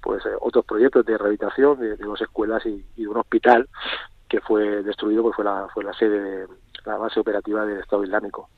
[0.00, 3.68] pues eh, otros proyectos de rehabilitación de, de dos escuelas y, y de un hospital
[4.28, 6.48] que fue destruido pues fue la fue la sede de
[6.84, 8.48] la base operativa del Estado Islámico.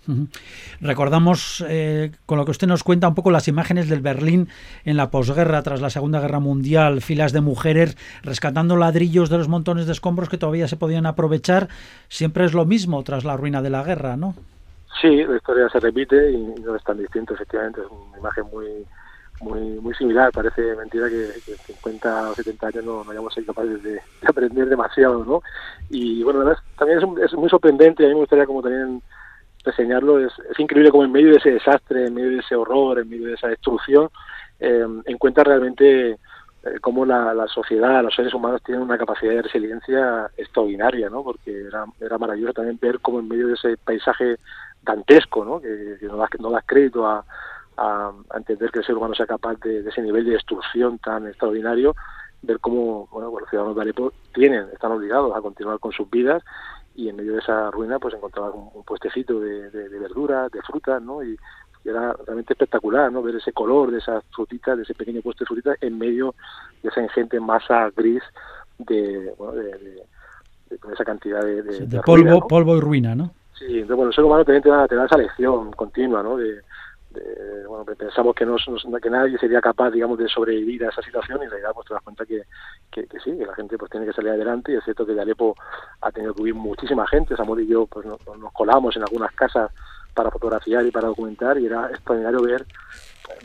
[0.81, 4.49] Recordamos, eh, con lo que usted nos cuenta, un poco las imágenes del Berlín
[4.85, 9.49] en la posguerra, tras la Segunda Guerra Mundial, filas de mujeres rescatando ladrillos de los
[9.49, 11.69] montones de escombros que todavía se podían aprovechar.
[12.09, 14.35] Siempre es lo mismo tras la ruina de la guerra, ¿no?
[15.01, 18.87] Sí, la historia se repite y no es tan distinto, efectivamente, es una imagen muy
[19.45, 23.47] muy muy similar, parece mentira que, en 50 o 70 años no, no hayamos sido
[23.55, 25.43] capaces de, de aprender demasiado, ¿no?
[25.91, 29.03] Y bueno, es- también es, es muy sorprendente, a mí me gustaría como también
[29.65, 32.99] reseñarlo, es, es increíble como en medio de ese desastre, en medio de ese horror,
[32.99, 34.09] en medio de esa destrucción,
[34.61, 36.19] eh, encuentra realmente eh,
[36.81, 41.23] cómo la, la sociedad, los seres humanos tienen una capacidad de resiliencia extraordinaria, ¿no?
[41.25, 44.37] Porque era, era maravilloso también ver cómo en medio de ese paisaje
[44.83, 45.61] dantesco, ¿no?
[45.61, 47.25] Que, que no, das, no das crédito a,
[47.77, 50.99] a, a entender que el ser humano sea capaz de, de ese nivel de destrucción
[50.99, 51.95] tan extraordinario,
[52.43, 56.09] ver cómo bueno, pues los ciudadanos de Alepo tienen, están obligados a continuar con sus
[56.11, 56.43] vidas
[56.95, 60.51] y en medio de esa ruina pues encontraban un, un puestecito de, de, de verduras,
[60.53, 61.23] de frutas, ¿no?
[61.23, 61.37] Y,
[61.85, 63.23] y era realmente espectacular, ¿no?
[63.23, 66.35] Ver ese color de esas frutitas, de ese pequeño puesto de frutitas en medio
[66.83, 68.23] de esa ingente masa gris
[68.79, 70.03] de, bueno, de,
[70.81, 72.49] toda esa cantidad de, de, De de polvo, ruina, ¿no?
[72.49, 73.31] polvo y ruina, ¿no?
[73.59, 76.37] Sí, entonces, bueno, el ser humano también te da, te da esa lección continua, ¿no?
[76.37, 76.61] De,
[77.15, 78.57] de- bueno, pensamos que, no,
[79.01, 81.95] que nadie sería capaz, digamos, de sobrevivir a esa situación y en realidad pues te
[81.95, 82.43] das cuenta que,
[82.91, 85.23] que, sí, que la gente pues tiene que salir adelante y es cierto que de
[85.23, 85.57] Alepo
[86.01, 89.71] ha tenido que huir muchísima gente, Samuel y yo pues nos colamos en algunas casas
[90.13, 92.67] para fotografiar y para documentar y era extraordinario ver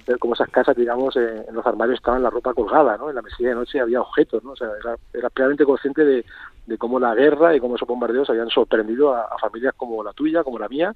[0.05, 3.09] ver cómo esas casas, digamos, eh, en los armarios estaban la ropa colgada, ¿no?
[3.09, 4.51] En la mesilla de noche había objetos, ¿no?
[4.51, 6.25] O sea, era, era plenamente consciente de,
[6.69, 10.13] de cómo la guerra y cómo esos bombardeos habían sorprendido a, a familias como la
[10.13, 10.93] tuya, como la mía,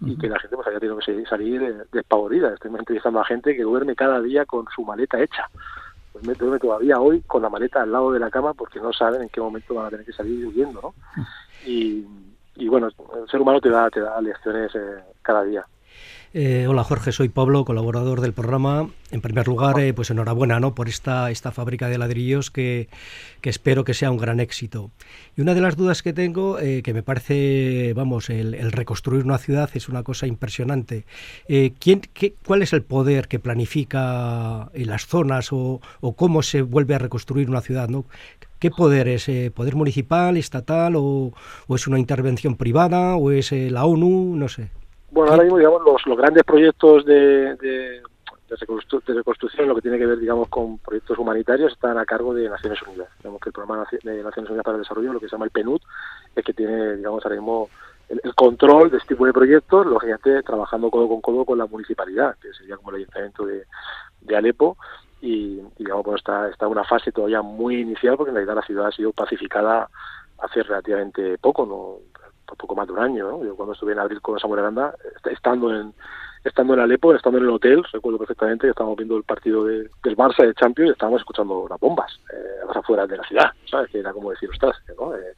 [0.00, 2.54] y que la gente pues había tenido que salir, eh, despavorida.
[2.54, 5.48] Estoy entrevistando a gente que duerme cada día con su maleta hecha.
[6.12, 8.92] Pues me duerme todavía hoy con la maleta al lado de la cama porque no
[8.92, 10.94] saben en qué momento van a tener que salir huyendo, ¿no?
[11.66, 12.06] Y,
[12.54, 15.66] y bueno, el ser humano te da, te da lecciones eh, cada día.
[16.38, 18.90] Eh, hola Jorge, soy Pablo, colaborador del programa.
[19.10, 20.74] En primer lugar, eh, pues enhorabuena ¿no?
[20.74, 22.90] por esta, esta fábrica de ladrillos que,
[23.40, 24.90] que espero que sea un gran éxito.
[25.34, 29.24] Y una de las dudas que tengo, eh, que me parece, vamos, el, el reconstruir
[29.24, 31.06] una ciudad es una cosa impresionante.
[31.78, 36.60] ¿quién, qué, ¿Cuál es el poder que planifica en las zonas o, o cómo se
[36.60, 37.88] vuelve a reconstruir una ciudad?
[37.88, 38.04] ¿no?
[38.58, 39.30] ¿Qué poder es?
[39.54, 41.32] ¿Poder municipal, estatal o,
[41.66, 44.36] o es una intervención privada o es la ONU?
[44.36, 44.68] No sé.
[45.16, 48.02] Bueno, ahora mismo, digamos, los, los grandes proyectos de, de,
[48.50, 52.04] de, reconstru de reconstrucción, lo que tiene que ver, digamos, con proyectos humanitarios, están a
[52.04, 53.08] cargo de Naciones Unidas.
[53.20, 55.52] Digamos que el programa de Naciones Unidas para el Desarrollo, lo que se llama el
[55.52, 55.80] PNUD,
[56.34, 57.70] es que tiene, digamos, ahora mismo
[58.10, 61.64] el, el control de este tipo de proyectos, lógicamente trabajando codo con codo con la
[61.64, 63.64] municipalidad, que sería como el ayuntamiento de,
[64.20, 64.76] de Alepo,
[65.22, 68.66] y, y, digamos, bueno, está, está una fase todavía muy inicial, porque en realidad la
[68.66, 69.88] ciudad ha sido pacificada
[70.40, 72.16] hace relativamente poco, no
[72.54, 73.44] poco más de un año, ¿no?
[73.44, 75.92] Yo cuando estuve en abril con Samuel Aranda, est- estando en
[76.44, 79.90] estando en Alepo, estando en el hotel, recuerdo perfectamente que estábamos viendo el partido de,
[80.04, 83.24] del Barça de Champions y estábamos escuchando las bombas eh, a las afueras de la
[83.24, 83.90] ciudad, ¿sabes?
[83.90, 85.12] Que era como decir, ostras, ¿no?
[85.16, 85.34] Eh,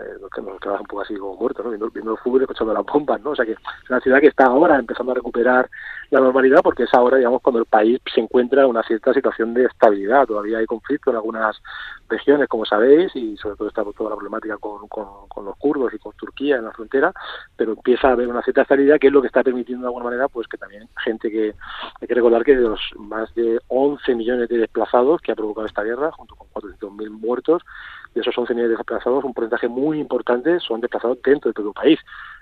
[0.00, 1.66] eh, que- nos quedamos un poco así como muertos.
[1.68, 3.30] Viendo, el fútbol y escuchando las bombas, ¿no?
[3.30, 3.58] O sea que es
[3.90, 5.68] una ciudad que está ahora empezando a recuperar
[6.10, 9.54] la normalidad porque es ahora, digamos, cuando el país se encuentra en una cierta situación
[9.54, 10.26] de estabilidad.
[10.26, 11.60] Todavía hay conflicto en algunas
[12.08, 16.12] regiones, como sabéis, y sobre todo está toda la problemática con los kurdos y con
[16.14, 17.12] Turquía en la frontera,
[17.56, 20.04] pero empieza a haber una cierta estabilidad que es lo que está permitiendo de alguna
[20.06, 21.54] manera pues que también gente que
[22.00, 25.66] hay que recordar que de los más de 11 millones de desplazados que ha provocado
[25.66, 27.62] esta guerra, junto con 400.000 muertos,
[28.14, 31.72] de esos 11 millones de desplazados, un porcentaje muy importante son desplazados dentro del propio
[31.72, 31.98] país.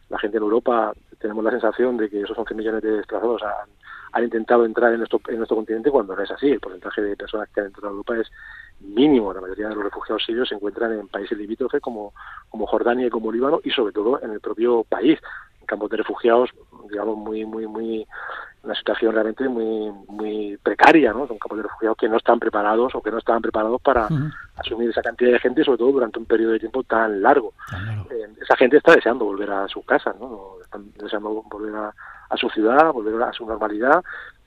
[0.09, 4.25] La gente en Europa tenemos la sensación de que esos 11 millones de desplazados han,
[4.25, 6.51] intentado entrar en nuestro, en nuestro continente cuando no es así.
[6.51, 8.31] El porcentaje de personas que han entrado a Europa es
[8.81, 9.35] mínimo.
[9.35, 12.15] La mayoría de los refugiados sirios se encuentran en países limítrofes como,
[12.49, 15.19] como Jordania y como Líbano y sobre todo en el propio país,
[15.61, 16.51] en campos de refugiados,
[16.89, 18.07] digamos, muy, muy, muy,
[18.63, 21.27] una situación realmente muy, muy precaria, ¿no?
[21.27, 24.09] Son campos de refugiados que no están preparados o que no estaban preparados para.
[24.57, 27.53] Asumir esa cantidad de gente, sobre todo durante un periodo de tiempo tan largo.
[27.69, 28.07] Claro.
[28.11, 30.57] Eh, esa gente está deseando volver a sus casas, ¿no?
[30.63, 31.95] Están deseando volver a,
[32.29, 34.03] a su ciudad, volver a su normalidad,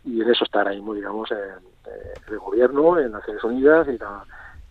[0.06, 1.36] y en eso está ahora mismo, digamos, eh,
[2.30, 4.24] el gobierno, en Naciones Unidas y la,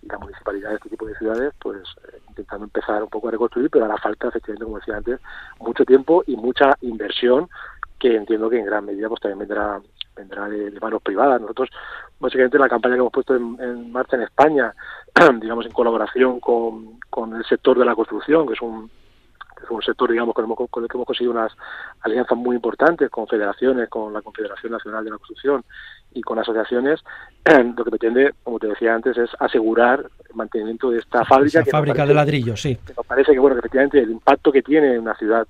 [0.03, 3.33] y la municipalidad de este tipo de ciudades, pues eh, intentando empezar un poco a
[3.33, 5.21] reconstruir, pero hará falta, efectivamente, como decía antes,
[5.61, 7.49] mucho tiempo y mucha inversión
[7.99, 9.81] que entiendo que en gran medida pues también vendrá
[10.19, 11.41] vendrá de, de manos privadas.
[11.41, 11.71] Nosotros,
[12.21, 14.75] básicamente, la campaña que hemos puesto en, en marcha en España,
[15.41, 18.91] digamos, en colaboración con, con el sector de la construcción, que es un
[19.59, 21.53] que es un sector, digamos, con el, hemos- con el que hemos conseguido unas
[22.03, 25.65] alianzas muy importantes con federaciones, con la Confederación Nacional de la Construcción
[26.15, 27.03] y con asociaciones,
[27.77, 31.59] lo que pretende, como te decía antes, es asegurar el mantenimiento de esta fábrica.
[31.59, 32.77] Esa que nos fábrica parece- de ladrillos, sí.
[32.87, 35.45] que nos parece que bueno que efectivamente el impacto que tiene en una ciudad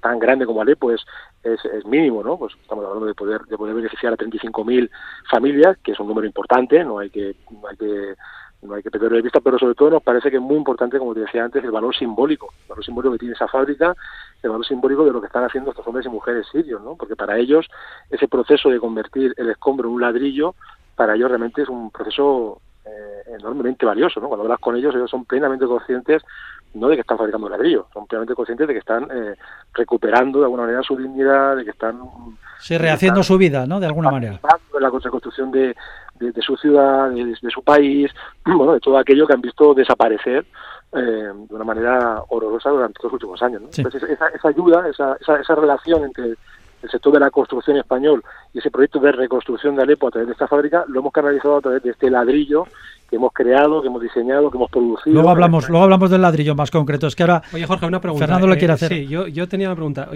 [0.00, 1.04] tan grande como Alepo es,
[1.42, 2.36] es mínimo, ¿no?
[2.36, 4.90] Pues estamos hablando de poder de poder beneficiar a 35.000
[5.30, 8.14] familias, que es un número importante, no hay que no hay que
[8.62, 10.98] no hay que perderlo de vista, pero sobre todo nos parece que es muy importante,
[10.98, 13.94] como te decía antes, el valor simbólico, el valor simbólico que tiene esa fábrica,
[14.42, 16.96] el valor simbólico de lo que están haciendo estos hombres y mujeres sirios, ¿no?
[16.96, 17.66] Porque para ellos
[18.10, 20.54] ese proceso de convertir el escombro en un ladrillo,
[20.96, 24.28] para ellos realmente es un proceso eh, enormemente valioso, ¿no?
[24.28, 26.22] Cuando hablas con ellos, ellos son plenamente conscientes
[26.74, 29.34] no de que están fabricando ladrillo, son plenamente conscientes de que están eh,
[29.72, 32.00] recuperando de alguna manera su dignidad, de que están
[32.58, 33.80] Sí, rehaciendo su vida, ¿no?
[33.80, 34.34] De alguna manera.
[34.74, 35.74] en la reconstrucción de,
[36.18, 38.10] de, de su ciudad, de, de su país,
[38.44, 40.44] bueno, de todo aquello que han visto desaparecer
[40.92, 43.62] eh, de una manera horrorosa durante los últimos años.
[43.62, 43.68] ¿no?
[43.70, 43.82] Sí.
[43.82, 46.34] Entonces, esa, esa ayuda, esa, esa, esa relación entre
[46.82, 50.28] el sector de la construcción español y ese proyecto de reconstrucción de Alepo a través
[50.28, 52.66] de esta fábrica, lo hemos canalizado a través de este ladrillo
[53.08, 55.14] que hemos creado, que hemos diseñado, que hemos producido.
[55.14, 57.06] Luego hablamos, luego hablamos del ladrillo más concreto.
[57.06, 58.26] Es que ahora Oye, Jorge, una pregunta.
[58.26, 58.88] Fernando le Eh, quiere hacer.
[58.92, 60.08] Sí, yo, yo tenía una pregunta.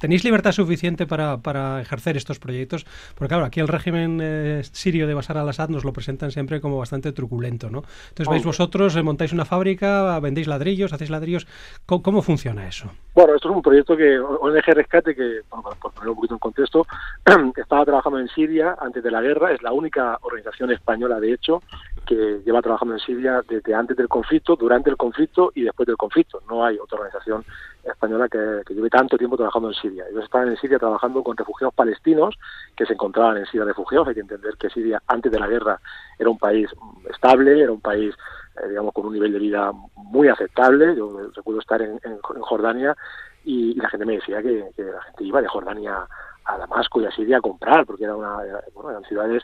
[0.00, 2.86] ¿Tenéis libertad suficiente para, para ejercer estos proyectos?
[3.16, 6.78] Porque, claro, aquí el régimen eh, sirio de Bashar al-Assad nos lo presentan siempre como
[6.78, 7.78] bastante truculento, ¿no?
[8.10, 8.46] Entonces, vais Hombre.
[8.46, 11.46] vosotros, eh, montáis una fábrica, vendéis ladrillos, hacéis ladrillos.
[11.86, 12.90] ¿Cómo, cómo funciona eso?
[13.14, 16.34] Bueno, esto es un proyecto que ONG Rescate, que bueno, por- por poner un poquito
[16.34, 16.86] en contexto,
[17.56, 21.60] estaba trabajando en Siria antes de la guerra, es la única organización española, de hecho,
[22.08, 25.98] que lleva trabajando en Siria desde antes del conflicto, durante el conflicto y después del
[25.98, 26.40] conflicto.
[26.48, 27.44] No hay otra organización
[27.84, 30.06] española que, lleve tanto tiempo trabajando en Siria.
[30.10, 32.34] Ellos estaban en Siria trabajando con refugiados palestinos
[32.74, 34.08] que se encontraban en Siria refugiados.
[34.08, 35.78] Hay que entender que Siria antes de la guerra
[36.18, 36.70] era un país
[37.10, 38.14] estable, era un país
[38.62, 40.96] eh, digamos, con un nivel de vida muy aceptable.
[40.96, 42.96] Yo recuerdo estar en, Jordania
[43.44, 46.06] y, la gente me decía que, que la gente iba de Jordania
[46.46, 48.38] a Damasco y a Siria a comprar, porque era una,
[48.72, 49.42] bueno, eran ciudades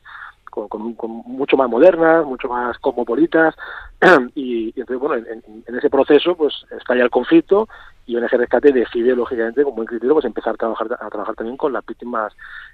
[0.55, 3.55] con, con- mucho más modernas, mucho más cosmopolitas,
[4.35, 7.69] y, entonces, bueno, en, en- en ese proceso, pues estalla el conflicto
[8.07, 11.57] y ONG Rescate decide, lógicamente, con buen criterio, pues empezar a trabajar, a trabajar también
[11.57, 12.33] con las víctimas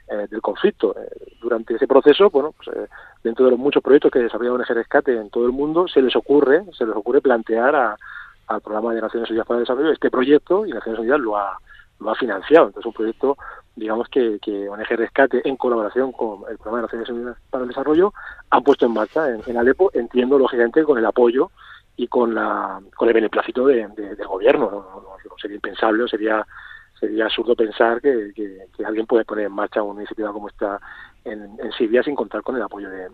[0.09, 0.95] eh, del conflicto.
[0.99, 1.09] Eh,
[1.41, 2.89] durante ese proceso, bueno, pues, eh,
[3.23, 6.17] dentro de los muchos proyectos que desarrolla ONG Rescate en todo el mundo, se les
[6.17, 7.97] ocurre, se les ocurre plantear a-
[8.49, 11.57] al programa de Naciones Unidas para el Desarrollo este proyecto y Naciones Unidas lo ha,
[12.01, 12.67] lo ha financiado.
[12.69, 13.37] Entonces, un proyecto,
[13.77, 17.69] digamos, que, que ONG Rescate, en colaboración con el programa de Naciones Unidas para el
[17.69, 18.13] Desarrollo,
[18.51, 21.51] han puesto en marcha en, Alepo, entiendo, lógicamente, con el apoyo
[21.97, 24.71] y con la con el beneplácito de- de- del gobierno.
[24.71, 25.03] ¿no?
[25.41, 26.47] Sería impensable sería
[26.99, 28.31] sería absurdo pensar que,
[28.85, 30.79] alguien puede poner en marcha una iniciativa como esta
[31.25, 33.09] en, en Siria sin contar con el apoyo de-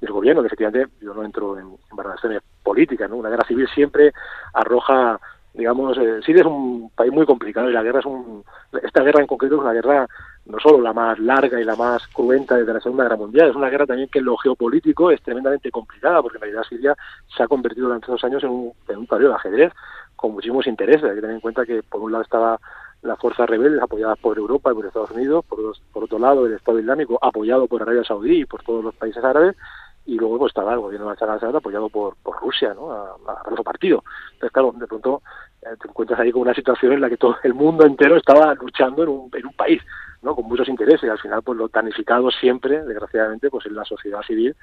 [0.00, 3.16] del gobierno, que efectivamente yo no entro en, en valoraciones políticas, ¿no?
[3.16, 4.12] Una guerra civil siempre
[4.52, 5.20] arroja,
[5.54, 8.42] digamos, eh, Siria es un país muy complicado y la guerra es un,
[8.82, 10.06] esta guerra en concreto es una guerra
[10.46, 13.56] no solo la más larga y la más cruenta desde la Segunda Guerra Mundial, es
[13.56, 16.96] una guerra también que en lo geopolítico es tremendamente complicada, porque en realidad Siria
[17.36, 19.72] se ha convertido durante esos años en un, en un de ajedrez
[20.16, 21.04] con muchísimos intereses.
[21.04, 22.58] Hay que tener en cuenta que por un lado estaba
[23.02, 26.46] las fuerzas rebeldes apoyadas por Europa y por Estados Unidos, por, dos- por otro lado
[26.46, 29.56] el Estado Islámico apoyado por Arabia Saudí y por todos los países árabes,
[30.04, 32.90] y luego pues estaba el gobierno de Bashar al-Assad apoyado por, por Rusia, ¿no?
[32.92, 34.02] A, a, su partido.
[34.32, 35.22] Entonces, claro, de pronto
[35.62, 38.52] eh, te encuentras ahí con una situación en la que todo el mundo entero estaba
[38.54, 39.80] luchando en un, en un país,
[40.22, 40.34] ¿no?
[40.34, 44.22] Con muchos intereses y al final pues lo damnificado siempre, desgraciadamente, pues es la sociedad
[44.22, 44.56] civil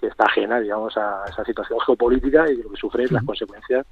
[0.00, 3.86] que está ajena, digamos, a esa situación geopolítica y lo que sufre es las consecuencias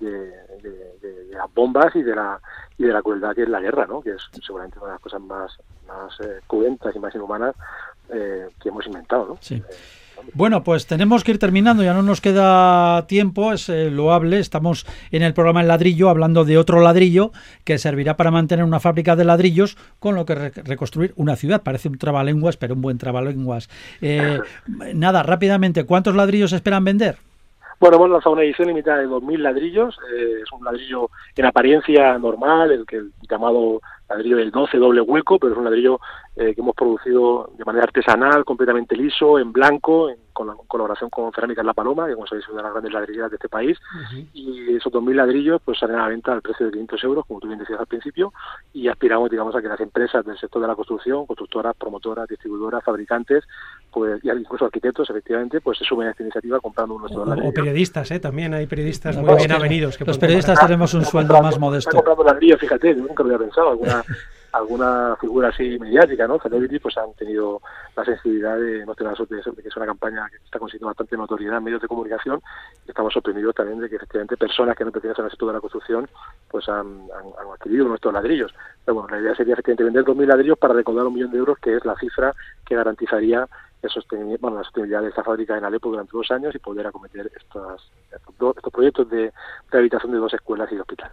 [0.00, 2.40] de, de- de- de las bombas y de la
[2.78, 4.00] y de la crueldad que es la guerra, ¿no?
[4.02, 7.54] Que es seguramente una de las cosas más más eh, cruentas y más inhumanas
[8.10, 9.36] eh, que hemos inventado, ¿no?
[9.40, 9.62] Sí.
[10.34, 14.38] Bueno, pues tenemos que ir terminando, ya no nos queda tiempo, es eh, loable.
[14.38, 17.32] Estamos en el programa El Ladrillo hablando de otro ladrillo
[17.64, 21.62] que servirá para mantener una fábrica de ladrillos con lo que re- reconstruir una ciudad.
[21.62, 23.68] Parece un trabalenguas, pero un buen trabalenguas.
[24.02, 24.40] Eh,
[24.94, 27.16] nada, rápidamente, ¿cuántos ladrillos esperan vender?
[27.78, 29.98] Bueno, hemos lanzado una edición limitada de 2.000 ladrillos.
[30.14, 35.00] eh, es un ladrillo en apariencia normal, el que el llamado ladrillo del 12 doble
[35.02, 36.00] hueco, pero es un ladrillo
[36.36, 40.58] eh, que hemos producido de manera artesanal, completamente liso, en blanco, en, con la en
[40.68, 43.36] colaboración con Cerámicas La Paloma, que como sabéis es una de las grandes ladrilleras de
[43.36, 43.78] este país.
[44.34, 47.40] Y esos 2.000 ladrillos pues salen a la venta al precio de 500 euros, como
[47.40, 48.34] tú bien decías al principio,
[48.74, 52.84] y aspiramos, digamos, a que las empresas del sector de la construcción, constructoras, promotoras, distribuidoras,
[52.84, 53.44] fabricantes,
[53.90, 57.20] pues y incluso arquitectos, efectivamente, pues se sumen a esta iniciativa comprando uno de estos
[57.20, 57.54] O, o ladrillos.
[57.54, 58.20] periodistas, ¿eh?
[58.20, 59.96] También hay periodistas muy bien avenidos.
[59.96, 60.68] Que los periodistas comprar.
[60.68, 61.92] tenemos un sueldo más modesto.
[61.92, 63.70] comprando ladrillos, fíjate, yo nunca lo había pensado.
[63.70, 64.04] Alguna,
[64.56, 66.38] alguna figura así mediática, ¿no?
[66.38, 67.60] Celebrity, pues han tenido
[67.96, 71.16] la sensibilidad de, hemos tenido la de que es una campaña que está consiguiendo bastante
[71.16, 72.40] notoriedad en medios de comunicación
[72.86, 75.60] y estamos sorprendidos también de que efectivamente personas que no pertenecen al sector de la
[75.60, 76.08] construcción
[76.48, 78.54] pues han, han- han adquirido nuestros ladrillos.
[78.84, 81.58] Pero bueno, la idea sería efectivamente vender 2.000 ladrillos para recaudar un millón de euros,
[81.58, 82.32] que es la cifra
[82.64, 83.46] que garantizaría
[83.88, 87.30] sostenimiento, bueno, la sostenibilidad de esta fábrica en Alepo durante dos años y poder acometer
[87.36, 87.90] estos,
[88.72, 89.32] proyectos de
[89.70, 91.10] rehabilitación de dos escuelas y de hospital.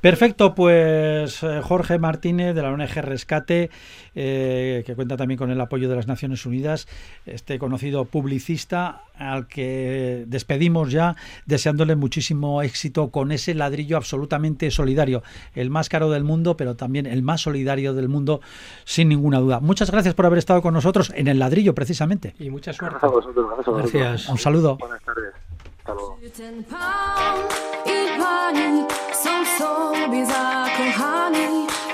[0.00, 3.70] Perfecto, pues eh, Jorge Martínez de la ONG Rescate,
[4.14, 6.86] eh, que cuenta también con el apoyo de las Naciones Unidas,
[7.24, 15.22] este conocido publicista al que despedimos ya, deseándole muchísimo éxito con ese ladrillo absolutamente solidario,
[15.54, 18.40] el más caro del mundo, pero también el más solidario del mundo,
[18.84, 19.60] sin ninguna duda.
[19.60, 21.95] Muchas gracias por haber estado con nosotros en el ladrillo, precisamente.
[22.38, 22.98] Y mucha suerte.
[23.00, 23.92] Gracias a vosotros, gracias a vosotros.
[23.92, 24.28] Gracias.
[24.28, 24.76] Un saludo.
[24.76, 25.34] Buenas tardes.
[25.78, 26.18] Hasta luego.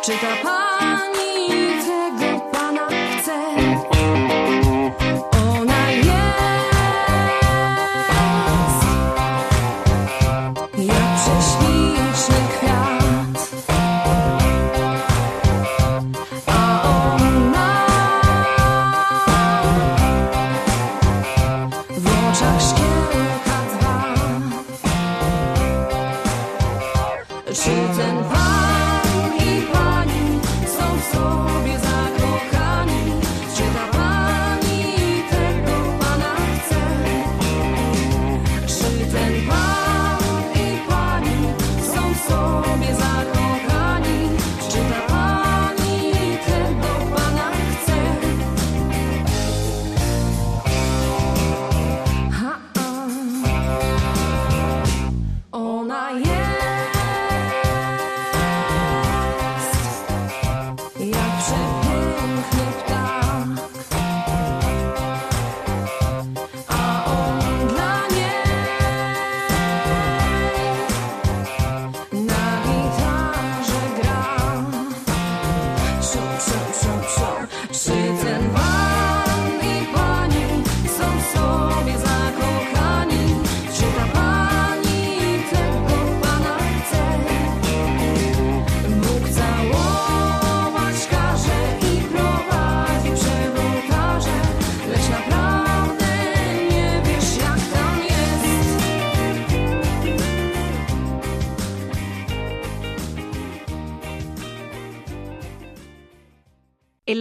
[0.02, 1.71] Czy ta pani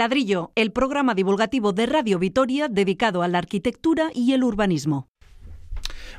[0.02, 5.08] ladrillo, el programa divulgativo de Radio Vitoria dedicado a la arquitectura y el urbanismo.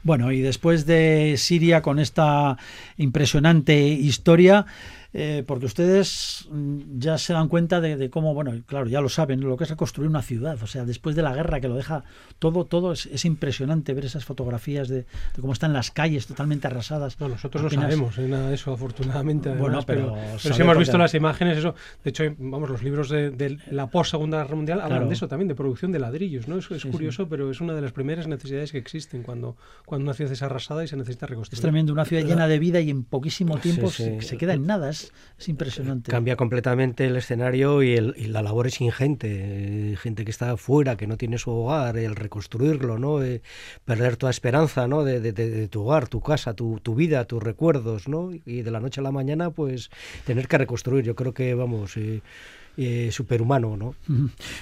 [0.04, 2.58] Bueno, y después de Siria con esta
[2.96, 4.66] impresionante historia,
[5.14, 9.08] eh, porque ustedes mm, ya se dan cuenta de, de cómo, bueno, claro, ya lo
[9.08, 10.56] saben, lo que es construir una ciudad.
[10.62, 12.04] O sea, después de la guerra que lo deja
[12.38, 16.66] todo, todo es, es impresionante ver esas fotografías de, de cómo están las calles totalmente
[16.66, 17.18] arrasadas.
[17.20, 19.50] No, nosotros Apenas- no sabemos eh, nada de eso, afortunadamente.
[19.50, 21.74] además, Bueno, pero pero, pero sí hemos visto las imágenes, eso.
[22.04, 25.08] De hecho, vamos, los libros de, de la post-segunda guerra mundial hablan Claro.
[25.08, 26.56] de eso también, de producción de ladrillos, ¿no?
[26.58, 26.92] Eso es Sí, sí.
[26.92, 29.56] curioso, pero es una de las primeras necesidades que existen cuando,
[29.86, 31.58] cuando una ciudad es arrasada y se necesita reconstruir.
[31.58, 34.26] Es tremendo, una ciudad llena de vida y en poquísimo tiempo Sí, Se, sí.
[34.28, 34.90] se queda en nada.
[34.90, 35.01] Es,
[35.38, 36.10] es impresionante.
[36.10, 39.28] Cambia completamente el escenario y, el- y la labor es ingente.
[39.92, 43.22] Eh, Gente que está fuera, que no tiene su hogar, el reconstruirlo, ¿no?
[43.22, 43.42] Eh,
[43.84, 45.04] perder toda esperanza, ¿no?
[45.04, 48.30] De, de- tu hogar, tu casa, tu, tu vida, tus recuerdos, ¿no?
[48.44, 49.90] Y de la noche a la mañana, pues
[50.24, 51.04] tener que reconstruir.
[51.04, 52.20] Yo creo que, vamos, eh,
[52.78, 53.94] eh, superhumano, ¿no?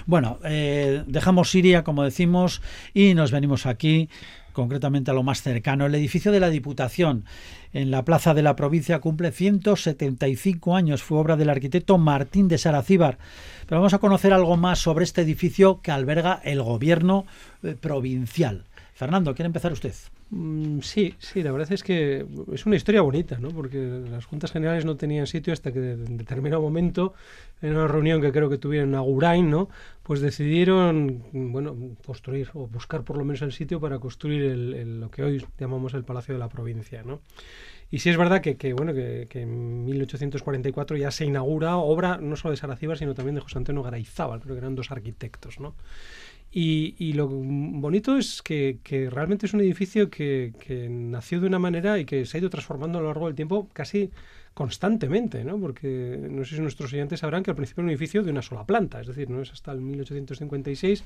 [0.06, 2.60] Bueno, eh, dejamos Siria, como decimos,
[2.92, 4.08] y nos venimos aquí,
[4.52, 5.86] concretamente a lo más cercano.
[5.86, 7.24] El edificio de la Diputación
[7.72, 11.02] en la plaza de la provincia cumple 175 años.
[11.02, 13.18] Fue obra del arquitecto Martín de Saracíbar.
[13.66, 17.26] Pero vamos a conocer algo más sobre este edificio que alberga el gobierno
[17.62, 18.64] eh, provincial.
[19.00, 19.94] Fernando, ¿quiere empezar usted?
[20.28, 23.48] Mm, Sí, sí, la verdad es que es una historia bonita, ¿no?
[23.48, 23.78] Porque
[24.10, 27.14] las juntas generales no tenían sitio hasta que en determinado momento,
[27.62, 29.70] en una reunión que creo que tuvieron en Agurain, ¿no?
[30.02, 31.74] Pues decidieron, bueno,
[32.04, 35.46] construir o buscar por lo menos el sitio para construir el- el- lo que hoy
[35.58, 37.20] llamamos el Palacio de la Provincia, ¿no?
[37.90, 42.18] Y sí es verdad que, que, bueno, que, que en 1844 ya se inaugura obra
[42.18, 45.58] no solo de Saracíbar, sino también de José Antonio Garayzábal, creo que eran dos arquitectos,
[45.60, 45.74] ¿no?
[46.52, 48.78] Y, y lo bonito es que,
[49.10, 52.50] realmente es un edificio que, que nació de una manera y que se ha ido
[52.50, 54.10] transformando a lo largo del tiempo casi
[54.54, 55.58] constantemente, ¿no?
[55.58, 58.42] Porque no sé si nuestros oyentes sabrán que al principio era un edificio de una
[58.42, 61.04] sola planta, es decir, no es hasta el 1856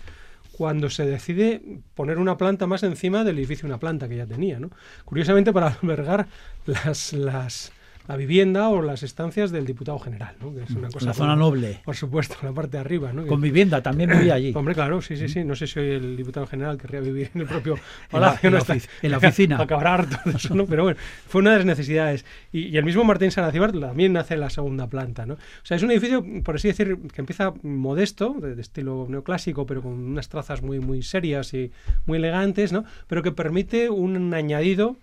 [0.52, 1.60] cuando se decide
[1.94, 4.70] poner una planta más encima del edificio una planta que ya tenía, ¿no?
[5.04, 6.26] Curiosamente para albergar
[6.66, 7.72] las, las
[8.06, 10.54] la vivienda o las estancias del diputado general, ¿no?
[10.54, 11.80] Que es una cosa la zona como- noble.
[11.84, 13.22] Por supuesto, la parte de arriba, ¿no?
[13.22, 14.52] Que- Con vivienda, también vivía allí.
[14.56, 15.42] Hombre, claro, sí, sí, sí.
[15.44, 17.80] No sé si hoy el diputado general querría vivir en el propio En
[18.20, 18.48] la- palacio.
[18.48, 19.56] en la en la oficina.
[19.60, 20.66] Acabará harto de eso, ¿no?
[20.66, 20.98] Pero bueno,
[21.28, 22.24] fue una de las necesidades.
[22.52, 25.34] Y, y el mismo Martín Saracíbar también nace en la segunda planta, ¿no?
[25.34, 29.66] O sea, es un edificio, por así decir, que empieza modesto, de, de estilo neoclásico,
[29.66, 31.70] pero con unas trazas muy, muy serias y
[32.06, 32.84] muy elegantes, ¿no?
[33.06, 34.96] Pero que permite un añadido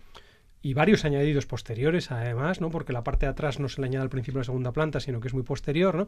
[0.64, 2.70] y varios añadidos posteriores además, ¿no?
[2.70, 5.00] Porque la parte de atrás no se le añade al principio de la segunda planta,
[5.00, 6.08] sino que es muy posterior, ¿no?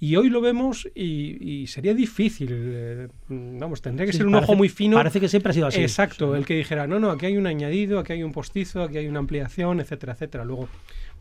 [0.00, 4.32] Y hoy lo vemos y, y sería difícil, eh, vamos, tendría que Sí, ser un
[4.32, 4.96] parece- ojo muy fino.
[4.96, 5.80] Parece que siempre ha sido así.
[5.82, 8.98] Exacto, el que dijera, no, no, aquí hay un añadido, aquí hay un postizo, aquí
[8.98, 10.44] hay una ampliación, etcétera, etcétera.
[10.44, 10.68] Luego,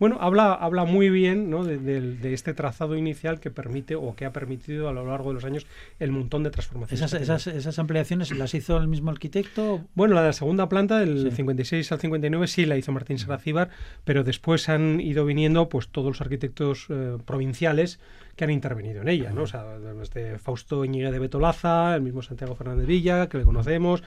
[0.01, 1.63] bueno, habla, habla muy bien ¿no?
[1.63, 5.29] de, de- de este trazado inicial que permite o que ha permitido a lo largo
[5.29, 5.67] de los años
[5.99, 7.13] el montón de transformaciones.
[7.13, 9.81] Esas, ampliaciones las hizo el mismo arquitecto.
[9.93, 11.35] Bueno, la de la segunda planta, del Sí.
[11.37, 13.69] 56 al 59, sí la hizo Martín Saracíbar,
[14.03, 17.99] pero después han ido viniendo pues todos los arquitectos eh, provinciales
[18.41, 19.43] que han intervenido en ella, ¿no?
[19.43, 24.01] O sea, desde Fausto Íñigue de Betolaza, el mismo Santiago Fernández Villa, que le conocemos,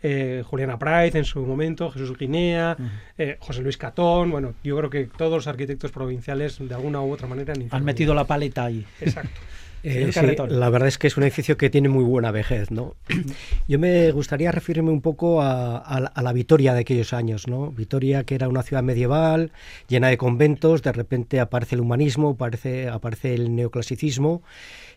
[0.00, 2.76] eh, Juliana Price en su momento, Jesús Guinea,
[3.18, 7.10] eh, José Luis Catón, bueno, yo creo que todos los arquitectos provinciales de alguna u
[7.10, 8.86] otra manera han, Han metido la paleta ahí.
[9.00, 9.40] Exacto.
[9.82, 12.96] Eh, sí, la verdad es que es un edificio que tiene muy buena vejez, ¿no?
[13.68, 17.48] Yo me gustaría referirme un poco a, a la- a la Vitoria de aquellos años,
[17.48, 17.70] ¿no?
[17.72, 19.52] Vitoria que era una ciudad medieval,
[19.88, 24.42] llena de conventos, de repente aparece el humanismo, aparece, aparece el neoclasicismo,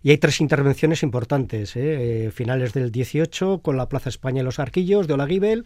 [0.04, 2.26] y hay tres intervenciones importantes, ¿eh?
[2.26, 5.66] Eh, finales del 18, con la Plaza España y los Arquillos de Olaguibel,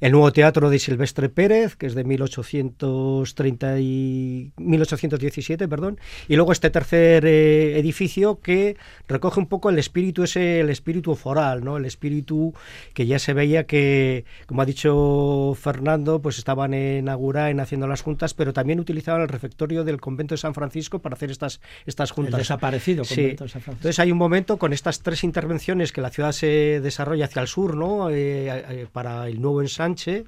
[0.00, 6.52] el nuevo teatro de Silvestre Pérez, que es de 1830 y 1817, perdón, y luego
[6.52, 8.76] este tercer eh, edificio que
[9.08, 11.76] recoge un poco el espíritu ese, el espíritu foral, ¿no?
[11.76, 12.54] El espíritu
[12.94, 18.02] que ya se veía que, como ha dicho Fernando, pues estaban en Agurain haciendo las
[18.02, 22.10] juntas, pero también utilizaban el refectorio del convento de San Francisco para hacer estas, estas
[22.10, 22.38] El juntas.
[22.38, 23.16] desaparecido Sí.
[23.16, 23.71] convento de San Francisco.
[23.72, 27.48] Entonces hay un momento con estas tres intervenciones que la ciudad se desarrolla hacia el
[27.48, 28.10] sur, ¿no?
[28.10, 30.24] Eh, eh, para el nuevo ensanche.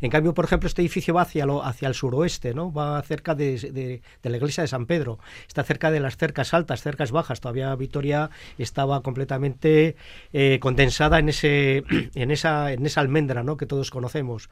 [0.00, 2.72] En cambio, por ejemplo, este edificio va hacia, lo, hacia el suroeste, ¿no?
[2.72, 5.18] Va cerca de, de- de la iglesia de San Pedro.
[5.46, 7.40] Está cerca de las cercas altas, cercas bajas.
[7.40, 9.94] Todavía Vitoria estaba completamente
[10.32, 11.84] eh, condensada en, ese,
[12.14, 13.56] en, esa, en esa almendra, ¿no?
[13.56, 14.48] Que todos conocemos.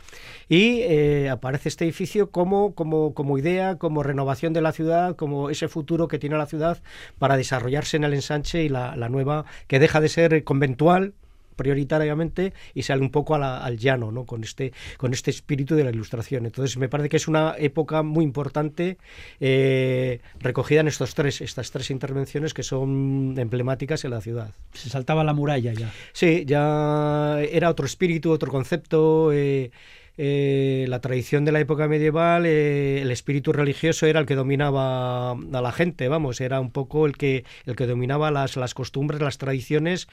[0.48, 5.50] Y eh, aparece este edificio como, como, como idea, como renovación de la ciudad, como
[5.50, 6.78] ese futuro que tiene la ciudad
[7.18, 11.14] para desarrollarse en el ensanche y la, la nueva, que deja de ser conventual
[11.56, 14.24] prioritariamente y sale un poco a la- al llano, ¿no?
[14.26, 16.44] Con este, con este espíritu de la ilustración.
[16.44, 18.98] Entonces me parece que es una época muy importante
[19.40, 24.50] eh, recogida en estos tres, estas tres intervenciones que son emblemáticas en la ciudad.
[24.74, 25.90] Se saltaba la muralla ya.
[26.12, 29.32] Sí, ya era otro espíritu, otro concepto.
[29.32, 29.70] eh,
[30.18, 35.32] eh, la tradición de la época medieval, eh, el espíritu religioso era el que dominaba
[35.32, 39.20] a la gente, vamos, era un poco el que, el que dominaba las, las costumbres,
[39.20, 40.08] las tradiciones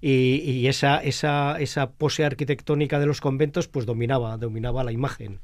[0.00, 5.38] y, y esa, esa, esa pose arquitectónica de los conventos pues dominaba, dominaba la imagen.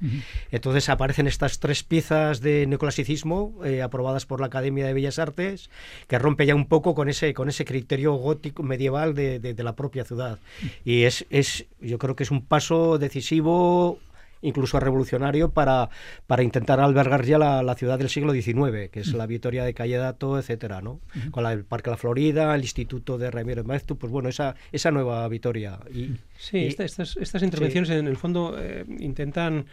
[0.50, 5.70] Entonces aparecen estas tres piezas de neoclasicismo eh, aprobadas por la Academia de Bellas Artes
[6.06, 9.62] que rompe ya un poco con ese, con ese criterio gótico medieval de, de- de
[9.64, 10.38] la propia ciudad.
[10.84, 13.98] Y es, es, yo creo que es un paso decisivo
[14.42, 15.88] incluso revolucionario para,
[16.26, 19.72] para intentar albergar ya la, la ciudad del siglo XIX, que es la Vitoria de
[19.74, 21.00] Calledato, etcétera, ¿no?
[21.30, 24.90] Con la, el Parque La Florida, el Instituto de Ramiro Maeztu, pues bueno, esa, esa
[24.90, 25.78] nueva Vitoria.
[25.92, 29.66] Y, Sí, y- esta- estas, estas intervenciones en el fondo eh, intentan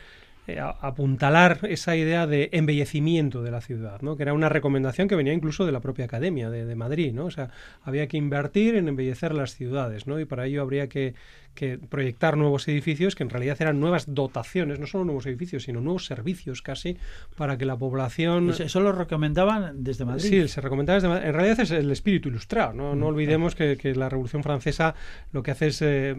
[0.48, 4.16] eh, apuntalar esa idea de embellecimiento de la ciudad, ¿no?
[4.16, 7.14] que era una recomendación que venía incluso de la propia Academia de, de Madrid.
[7.14, 7.26] ¿no?
[7.26, 7.50] O sea,
[7.84, 10.20] había que invertir en embellecer las ciudades ¿no?
[10.20, 11.14] y para ello habría que,
[11.56, 15.82] que proyectar nuevos edificios que en realidad eran nuevas dotaciones, no solo nuevos edificios, sino
[15.82, 16.98] nuevos servicios casi
[17.36, 18.50] para que la población...
[18.52, 20.30] Eso, eso lo recomendaban desde Madrid.
[20.30, 22.74] Sí, se recomendaba desde Ma- En realidad es el espíritu ilustrado.
[22.74, 24.96] No, no olvidemos que, que la Revolución Francesa
[25.32, 26.16] lo que hace es eh,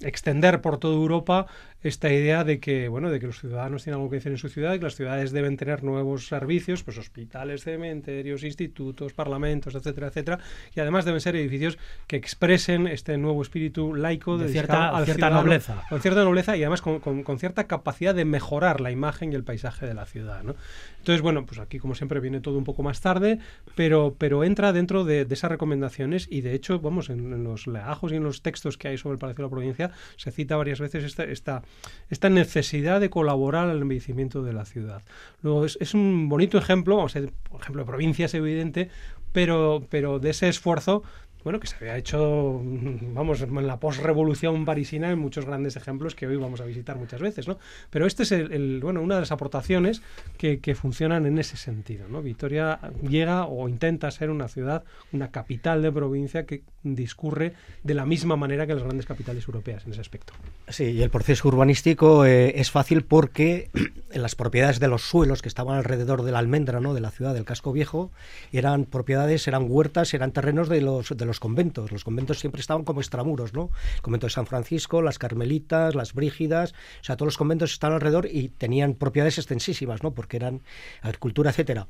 [0.00, 1.46] extender por toda Europa
[1.82, 4.48] esta idea de que, bueno, de que los ciudadanos tienen algo que decir en su
[4.48, 10.38] ciudad que las ciudades deben tener nuevos servicios, pues hospitales, cementerios, institutos, parlamentos, etcétera, etcétera.
[10.76, 15.30] Y además deben ser edificios que expresen este nuevo espíritu laico De dedicado cierta- cierta
[15.30, 15.82] nobleza.
[15.88, 19.34] con cierta nobleza y además con, con- con cierta capacidad de mejorar la imagen y
[19.34, 20.42] el paisaje de la ciudad.
[20.42, 20.54] ¿no?
[20.98, 23.38] Entonces, bueno, pues aquí como siempre viene todo un poco más tarde,
[23.74, 27.66] pero, pero entra dentro de, de esas recomendaciones y de hecho, vamos, en, en los
[27.66, 30.56] legajos y en los textos que hay sobre el Palacio de la Provincia se cita
[30.56, 31.62] varias veces esta, esta,
[32.10, 35.02] esta necesidad de colaborar al embellecimiento de la ciudad.
[35.42, 38.90] Luego, es, es un bonito ejemplo, vamos a decir, por ejemplo, de provincia es evidente,
[39.32, 41.02] pero, pero de ese esfuerzo
[41.44, 46.14] bueno, que se había hecho, mm, vamos, en la posrevolución parisina en muchos grandes ejemplos
[46.14, 47.58] que hoy vamos a visitar muchas veces, ¿no?
[47.90, 50.02] Pero este es el, el- bueno, una de las aportaciones
[50.38, 52.22] que, que funcionan en ese sentido, ¿no?
[52.22, 52.78] Vitoria
[53.08, 57.52] llega o intenta ser una ciudad, una capital de provincia que discurre
[57.84, 60.32] de la misma manera que las grandes capitales europeas en ese aspecto.
[60.68, 63.70] Sí, y el proceso urbanístico eh, es fácil porque
[64.12, 66.92] las propiedades de los suelos que estaban alrededor de la almendra, ¿no?
[66.94, 68.10] de la ciudad del casco viejo,
[68.52, 71.92] eran propiedades, eran huertas, eran terrenos de los, de los conventos.
[71.92, 73.70] Los conventos siempre estaban como extramuros, ¿no?
[73.96, 77.94] El convento de San Francisco, las carmelitas, las brígidas, o sea, todos los conventos estaban
[77.94, 80.12] alrededor y tenían propiedades extensísimas, ¿no?
[80.14, 80.62] Porque eran
[81.02, 81.88] agricultura, etcétera.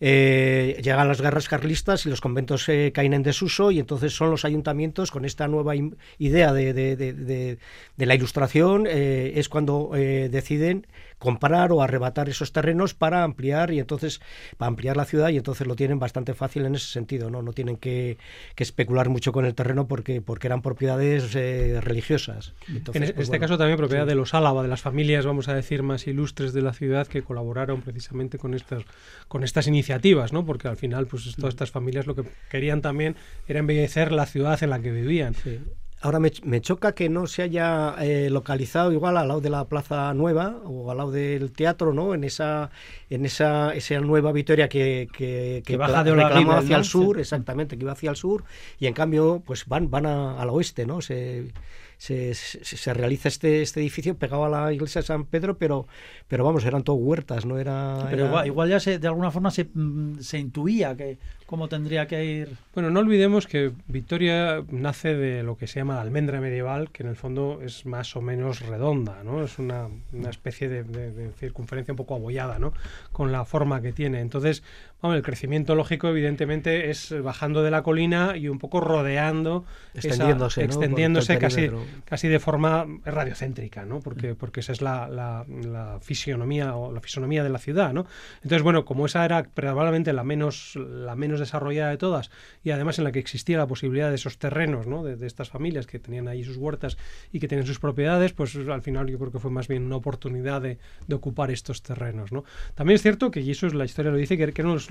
[0.00, 4.30] Eh, llegan las guerras carlistas y los conventos eh, caen en desuso y entonces son
[4.30, 5.74] los ayuntamientos con esta nueva
[6.18, 7.58] idea de, de- de- de-
[7.96, 10.86] de la ilustración eh, es cuando eh, deciden
[11.18, 14.20] comprar o arrebatar esos terrenos para ampliar y entonces
[14.56, 17.52] para ampliar la ciudad y entonces lo tienen bastante fácil en ese sentido no no
[17.52, 18.18] tienen que,
[18.54, 23.12] que especular mucho con el terreno porque porque eran propiedades eh, religiosas Entonces, en e-
[23.14, 24.08] pues, este bueno, caso también propiedad sí.
[24.10, 27.22] de los Álava, de las familias, vamos a decir, más ilustres de la ciudad que
[27.22, 28.84] colaboraron precisamente con estas,
[29.28, 30.44] con estas iniciativas, ¿no?
[30.46, 31.40] Porque al final, pues Mm.
[31.40, 33.16] todas estas familias lo que querían también
[33.46, 35.34] era embellecer la ciudad en la que vivían.
[35.34, 35.58] Sí.
[36.00, 39.64] Ahora me, me choca que no se haya eh, localizado igual al lado de la
[39.64, 42.14] Plaza Nueva o al lado del teatro, ¿no?
[42.14, 42.70] En esa,
[43.10, 47.76] en esa, esa nueva Vitoria que, que, Que baja de reclama hacia el sur, exactamente,
[47.76, 48.44] que iba hacia el sur
[48.78, 51.00] y en cambio, pues van, van a- al oeste, ¿no?
[51.00, 51.48] Se,
[51.96, 55.88] se, se, se realiza este, este edificio pegado a la iglesia de San Pedro, pero,
[56.28, 58.06] pero vamos, eran todo huertas, no era.
[58.08, 61.18] Pero era- igual, igual ya se, de alguna forma se, mm, se intuía que
[61.48, 62.56] cómo tendría que ir.
[62.74, 67.02] Bueno, no olvidemos que Victoria nace de lo que se llama la almendra medieval, que
[67.02, 69.42] en el fondo es más o menos redonda, ¿no?
[69.42, 72.74] Es una, una especie de, de- de circunferencia un poco abollada, ¿no?
[73.12, 74.20] Con la forma que tiene.
[74.20, 74.62] Entonces,
[75.00, 80.08] vamos, el crecimiento lógico, evidentemente, es bajando de la colina y un poco rodeando, esa-
[80.08, 80.66] Extendiéndose, ¿no?
[80.68, 81.60] Todo el extendiéndose casi,
[82.04, 84.00] casi de forma radiocéntrica, ¿no?
[84.00, 88.04] Porque, porque esa es la, la- la fisionomía o la fisonomía de la ciudad, ¿no?
[88.42, 92.30] Entonces, bueno, como esa era probablemente la menos, la menos desarrollada de todas
[92.62, 95.04] y además en la que existía la posibilidad de esos terrenos, ¿no?
[95.04, 96.96] De, estas familias que tenían ahí sus huertas
[97.32, 99.96] y que tenían sus propiedades, pues al final yo creo que fue más bien una
[99.96, 100.78] oportunidad de,
[101.12, 102.44] ocupar estos terrenos, ¿no?
[102.74, 104.88] También es cierto que, y eso es la historia lo dice, que, eran los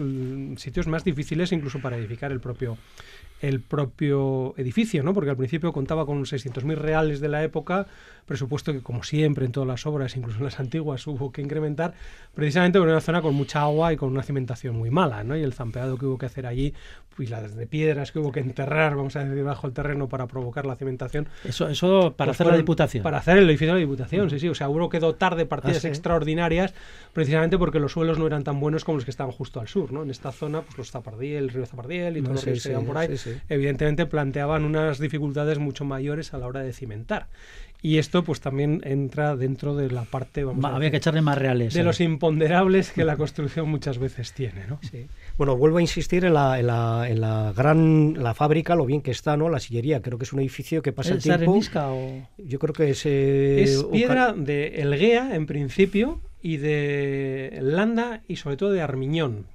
[0.59, 2.77] sitios más difíciles incluso para edificar el propio
[3.41, 5.13] el propio edificio, ¿no?
[5.13, 7.87] Porque al principio contaba con 600.000 reales de la época,
[8.25, 11.93] presupuesto que como siempre en todas las obras, incluso en las antiguas, hubo que incrementar,
[12.33, 15.37] precisamente por una zona con mucha agua y con una cimentación muy mala, ¿no?
[15.37, 16.73] Y el zampeado que hubo que hacer allí,
[17.19, 20.27] y las de piedras que hubo que enterrar, vamos a decir, bajo el terreno para
[20.27, 23.03] provocar la cimentación, Eso, eso para pues hacer la diputación.
[23.03, 24.49] Para hacer el edificio de la Diputación, sí, sí.
[24.49, 26.73] O sea, hubo que dotar de partidas Ah, extraordinarias
[27.13, 29.91] precisamente porque los suelos no eran tan buenos como los que estaban justo al sur,
[29.91, 30.03] ¿no?
[30.03, 32.75] En esta zona, pues los Zapardiel, el río Zapardiel y No, los sí, ríos que
[32.75, 33.31] sí, por ahí, sí.
[33.49, 37.27] evidentemente planteaban unas dificultades mucho mayores a la hora de cimentar.
[37.87, 41.21] Y esto, pues también entra dentro de la parte, vamos Ma- a había que echarle
[41.21, 41.73] más reales.
[41.73, 44.79] de los imponderables que la construcción muchas veces tiene, ¿no?
[44.91, 45.07] Sí.
[45.37, 49.01] Bueno, vuelvo a insistir en la, en la, en la gran la fábrica, lo bien
[49.01, 49.47] que está, ¿no?
[49.47, 50.01] La sillería.
[50.01, 51.57] Creo que es un edificio que pasa el ¿Es tiempo.
[51.75, 52.27] o...?
[52.37, 53.05] Yo creo que es.
[53.05, 59.45] eh, Es piedra de Elguea, en principio, y de Landa y sobre todo de Armiñón.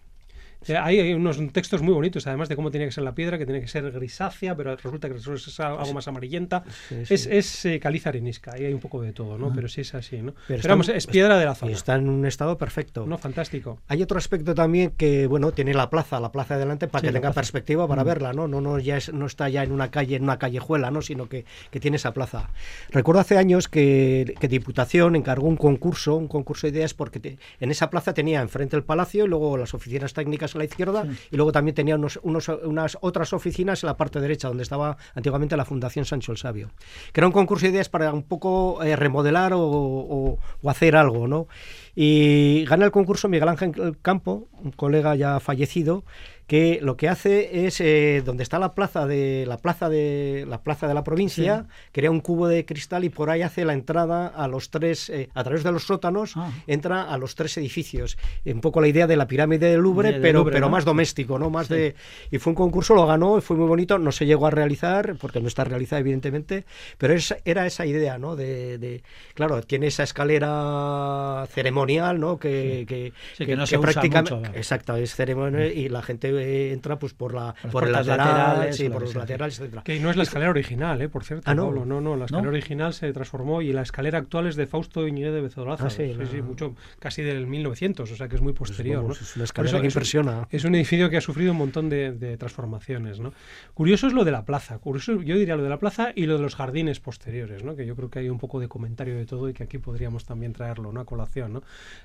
[0.68, 3.38] Eh, Hay, hay unos textos muy bonitos, además de cómo tenía que ser la piedra,
[3.38, 6.64] que tiene que ser grisácea, pero resulta que es algo más amarillenta.
[6.88, 7.14] Sí, sí.
[7.14, 9.52] Es, es eh, caliza arenisca, ahí hay un poco de todo, ¿no?
[9.54, 10.34] Pero sí es así, ¿no?
[10.46, 11.72] Pero, está- vamos, es piedra de la Y zona.
[11.72, 13.06] está en un estado perfecto.
[13.06, 13.78] No, fantástico.
[13.88, 17.06] Hay otro aspecto también que, bueno, tiene la plaza, la plaza de delante para Sí,
[17.08, 17.34] que tenga plaza.
[17.40, 18.46] perspectiva para verla, ¿no?
[18.48, 21.02] No, no, ya es- no está ya en una calle, en una callejuela, ¿no?
[21.02, 22.50] Sino que, que tiene esa plaza.
[22.90, 27.38] Recuerdo hace años que, que Diputación encargó un concurso, un concurso de ideas, porque te-
[27.60, 31.04] en esa plaza tenía enfrente el palacio y luego las oficinas técnicas a la izquierda
[31.30, 34.96] y luego también tenía unos, unos- unas otras oficinas en la parte derecha, donde estaba
[35.14, 36.70] antiguamente la Fundación Sancho el Sabio.
[37.12, 40.96] Que era un concurso de ideas para un poco eh, remodelar o, o- o hacer
[40.96, 41.46] algo, ¿no?
[41.94, 46.04] Y gana el concurso Miguel Ángel Campo, un colega ya fallecido,
[46.46, 50.62] que lo que hace es eh, donde está la plaza de la plaza de la
[50.62, 54.26] plaza de la provincia, crea un cubo de cristal y por ahí hace la entrada
[54.26, 56.50] a los tres eh, a través de los sótanos Ah.
[56.66, 58.18] entra a los tres edificios.
[58.44, 60.72] Un poco la idea de la pirámide del Louvre, De- pero Louvre, pero ¿no?
[60.72, 61.48] más doméstico, ¿no?
[61.50, 61.74] Más Sí.
[61.74, 61.94] de
[62.30, 65.40] y fue un concurso, lo ganó, fue muy bonito, no se llegó a realizar porque
[65.40, 66.64] no está realizada evidentemente,
[66.98, 68.36] pero es- era esa idea, ¿no?
[68.36, 69.02] De, de-
[69.34, 72.38] claro, tiene esa escalera ceremonial, ¿no?
[72.38, 76.72] Que, que, Sí, que no se usa mucho, exacto, es ceremonial y la gente eh,
[76.72, 79.58] entra pues por la Las por el puertas lateral, laterales, sí, por que los laterales,
[79.60, 79.82] etcétera.
[79.82, 81.08] Que no es la escalera original, ¿eh?
[81.08, 81.50] por cierto.
[81.50, 81.66] Ah, ¿no?
[81.66, 81.84] Pablo.
[81.84, 82.56] no, no, la escalera ¿No?
[82.56, 85.86] original se transformó y la escalera actual es de Fausto Iñiguez de Bezoraza.
[85.86, 89.02] Ah, sí, sí, la- sí, mucho, casi del 1900, o sea que es muy posterior.
[89.02, 89.26] vamos, ¿no?
[89.26, 90.48] es una escalera eso que es un- impresiona.
[90.50, 93.20] Es un edificio que ha sufrido un montón de, de transformaciones.
[93.20, 93.32] ¿no?
[93.74, 94.78] Curioso es lo de la plaza.
[94.78, 97.76] Curioso, yo diría lo de la plaza y lo de los jardines posteriores, ¿no?
[97.76, 100.24] que yo creo que hay un poco de comentario de todo y que aquí podríamos
[100.24, 101.00] también traerlo ¿no?
[101.00, 101.52] a colación.
[101.54, 101.62] ¿no?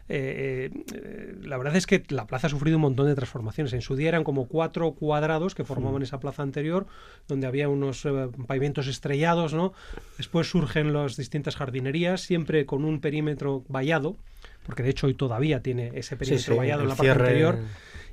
[0.09, 3.73] Eh, eh, la verdad es que la plaza ha sufrido un montón de transformaciones.
[3.73, 6.87] En su día eran como cuatro cuadrados que formaban esa plaza anterior,
[7.27, 9.53] donde había unos eh, pavimentos estrellados.
[9.53, 9.73] ¿no?
[10.17, 14.15] Después surgen las distintas jardinerías, siempre con un perímetro vallado,
[14.65, 17.59] porque de hecho hoy todavía tiene ese perímetro sí, vallado en la parte cierre- anterior.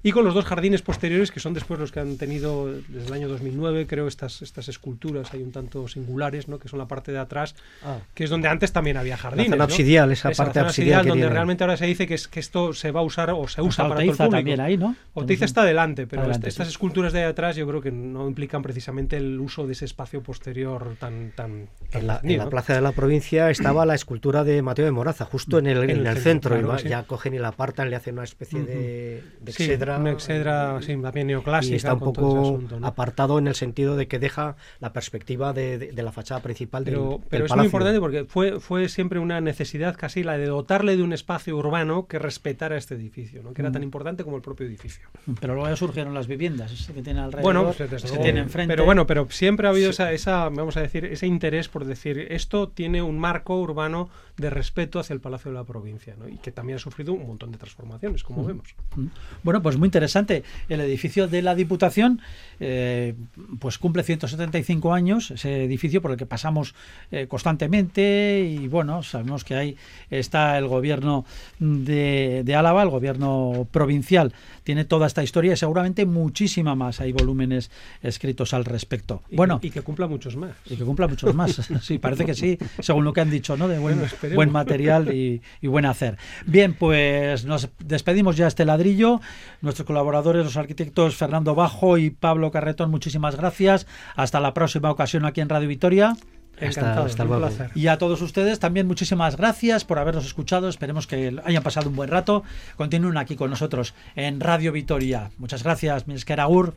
[0.05, 3.13] Y con los dos jardines posteriores, que son después los que han tenido desde el
[3.13, 6.59] año 2009, creo, estas, estas esculturas, hay un tanto singulares, ¿no?
[6.59, 7.99] que son la parte de atrás, Ah.
[8.15, 9.47] que es donde antes también había jardines.
[9.47, 9.65] zona ¿no?
[9.65, 12.39] absidial, esa Esa parte zona absidial que donde realmente ahora se dice que, es, que
[12.39, 14.31] esto se va a usar o se usa Está para todo el público.
[14.37, 14.95] también ahí, ¿no?
[15.15, 16.73] Oteiza está adelante, pero Adelante, est- estas sí.
[16.73, 20.23] esculturas de ahí atrás yo creo que no implican precisamente el uso de ese espacio
[20.23, 21.31] posterior tan...
[21.31, 24.85] tan, tan En la, en la plaza de la provincia estaba la escultura de Mateo
[24.85, 26.57] de Moraza, justo en el, En en el el centro, centro.
[26.57, 26.89] y claro, va- sí.
[26.89, 29.65] Ya cogen y la apartan, le hacen una especie de, de Sí,
[29.97, 30.71] exedra.
[30.71, 31.73] una exedra, sí, también neoclásica.
[31.75, 32.87] y está un poco asunto, ¿no?
[32.87, 36.85] apartado en el sentido de que deja la perspectiva de, de- de la fachada principal
[36.85, 37.67] del, Pero, del pero es muy palacio.
[37.69, 42.07] importante porque fue, fue siempre una necesidad casi la de dotarle de un espacio urbano
[42.07, 43.53] que respetara este edificio, ¿no?
[43.53, 45.09] que era tan importante como el propio edificio.
[45.41, 48.73] Pero luego ya surgieron las viviendas que tiene alrededor, Bueno, pues, se enfrente.
[48.73, 52.27] pero bueno, pero siempre ha habido esa, esa, vamos a decir, ese interés por decir
[52.31, 56.29] esto tiene un marco urbano de respeto hacia el Palacio de la Provincia, ¿no?
[56.29, 58.75] y que también ha sufrido un montón de transformaciones, como vemos.
[58.97, 59.07] Mm.
[59.43, 60.43] Bueno, pues muy interesante.
[60.69, 62.21] El edificio de la Diputación
[62.59, 63.15] eh,
[63.61, 66.75] pues cumple 175 años, ese edificio por el que pasamos
[67.13, 69.77] eh, constantemente y bueno, sabemos que ahí
[70.11, 71.25] está el gobierno
[71.59, 74.33] de, de Álava, el gobierno provincial,
[74.65, 77.01] tiene toda esta historia y seguramente muchísima más.
[77.01, 77.71] Hay volúmenes
[78.03, 79.23] escritos al respecto.
[79.31, 80.53] Y, bueno, que, y que cumpla muchos más.
[80.67, 81.71] y que cumpla muchos más.
[81.85, 83.69] Sí, parece que sí, según lo que han dicho, ¿no?
[83.69, 84.37] De Bueno, esperemos.
[84.37, 86.17] buen material y, y buen hacer.
[86.47, 89.21] Bien, pues nos despedimos ya este ladrillo.
[89.61, 93.87] Nuestros colaboradores, los arquitectos Fernando Bajo y Pablo Carretón, muchísimas gracias.
[94.17, 96.17] Hasta la próxima ocasión aquí en Radio Vitoria.
[96.59, 97.49] Encantado, hasta luego.
[97.49, 97.71] placer.
[97.75, 100.69] Y a todos ustedes también muchísimas gracias por habernos escuchado.
[100.69, 102.45] Esperemos que hayan pasado un buen rato.
[102.77, 105.31] Continúen aquí con nosotros en Radio Vitoria.
[105.39, 106.75] Muchas gracias, Miskeragur.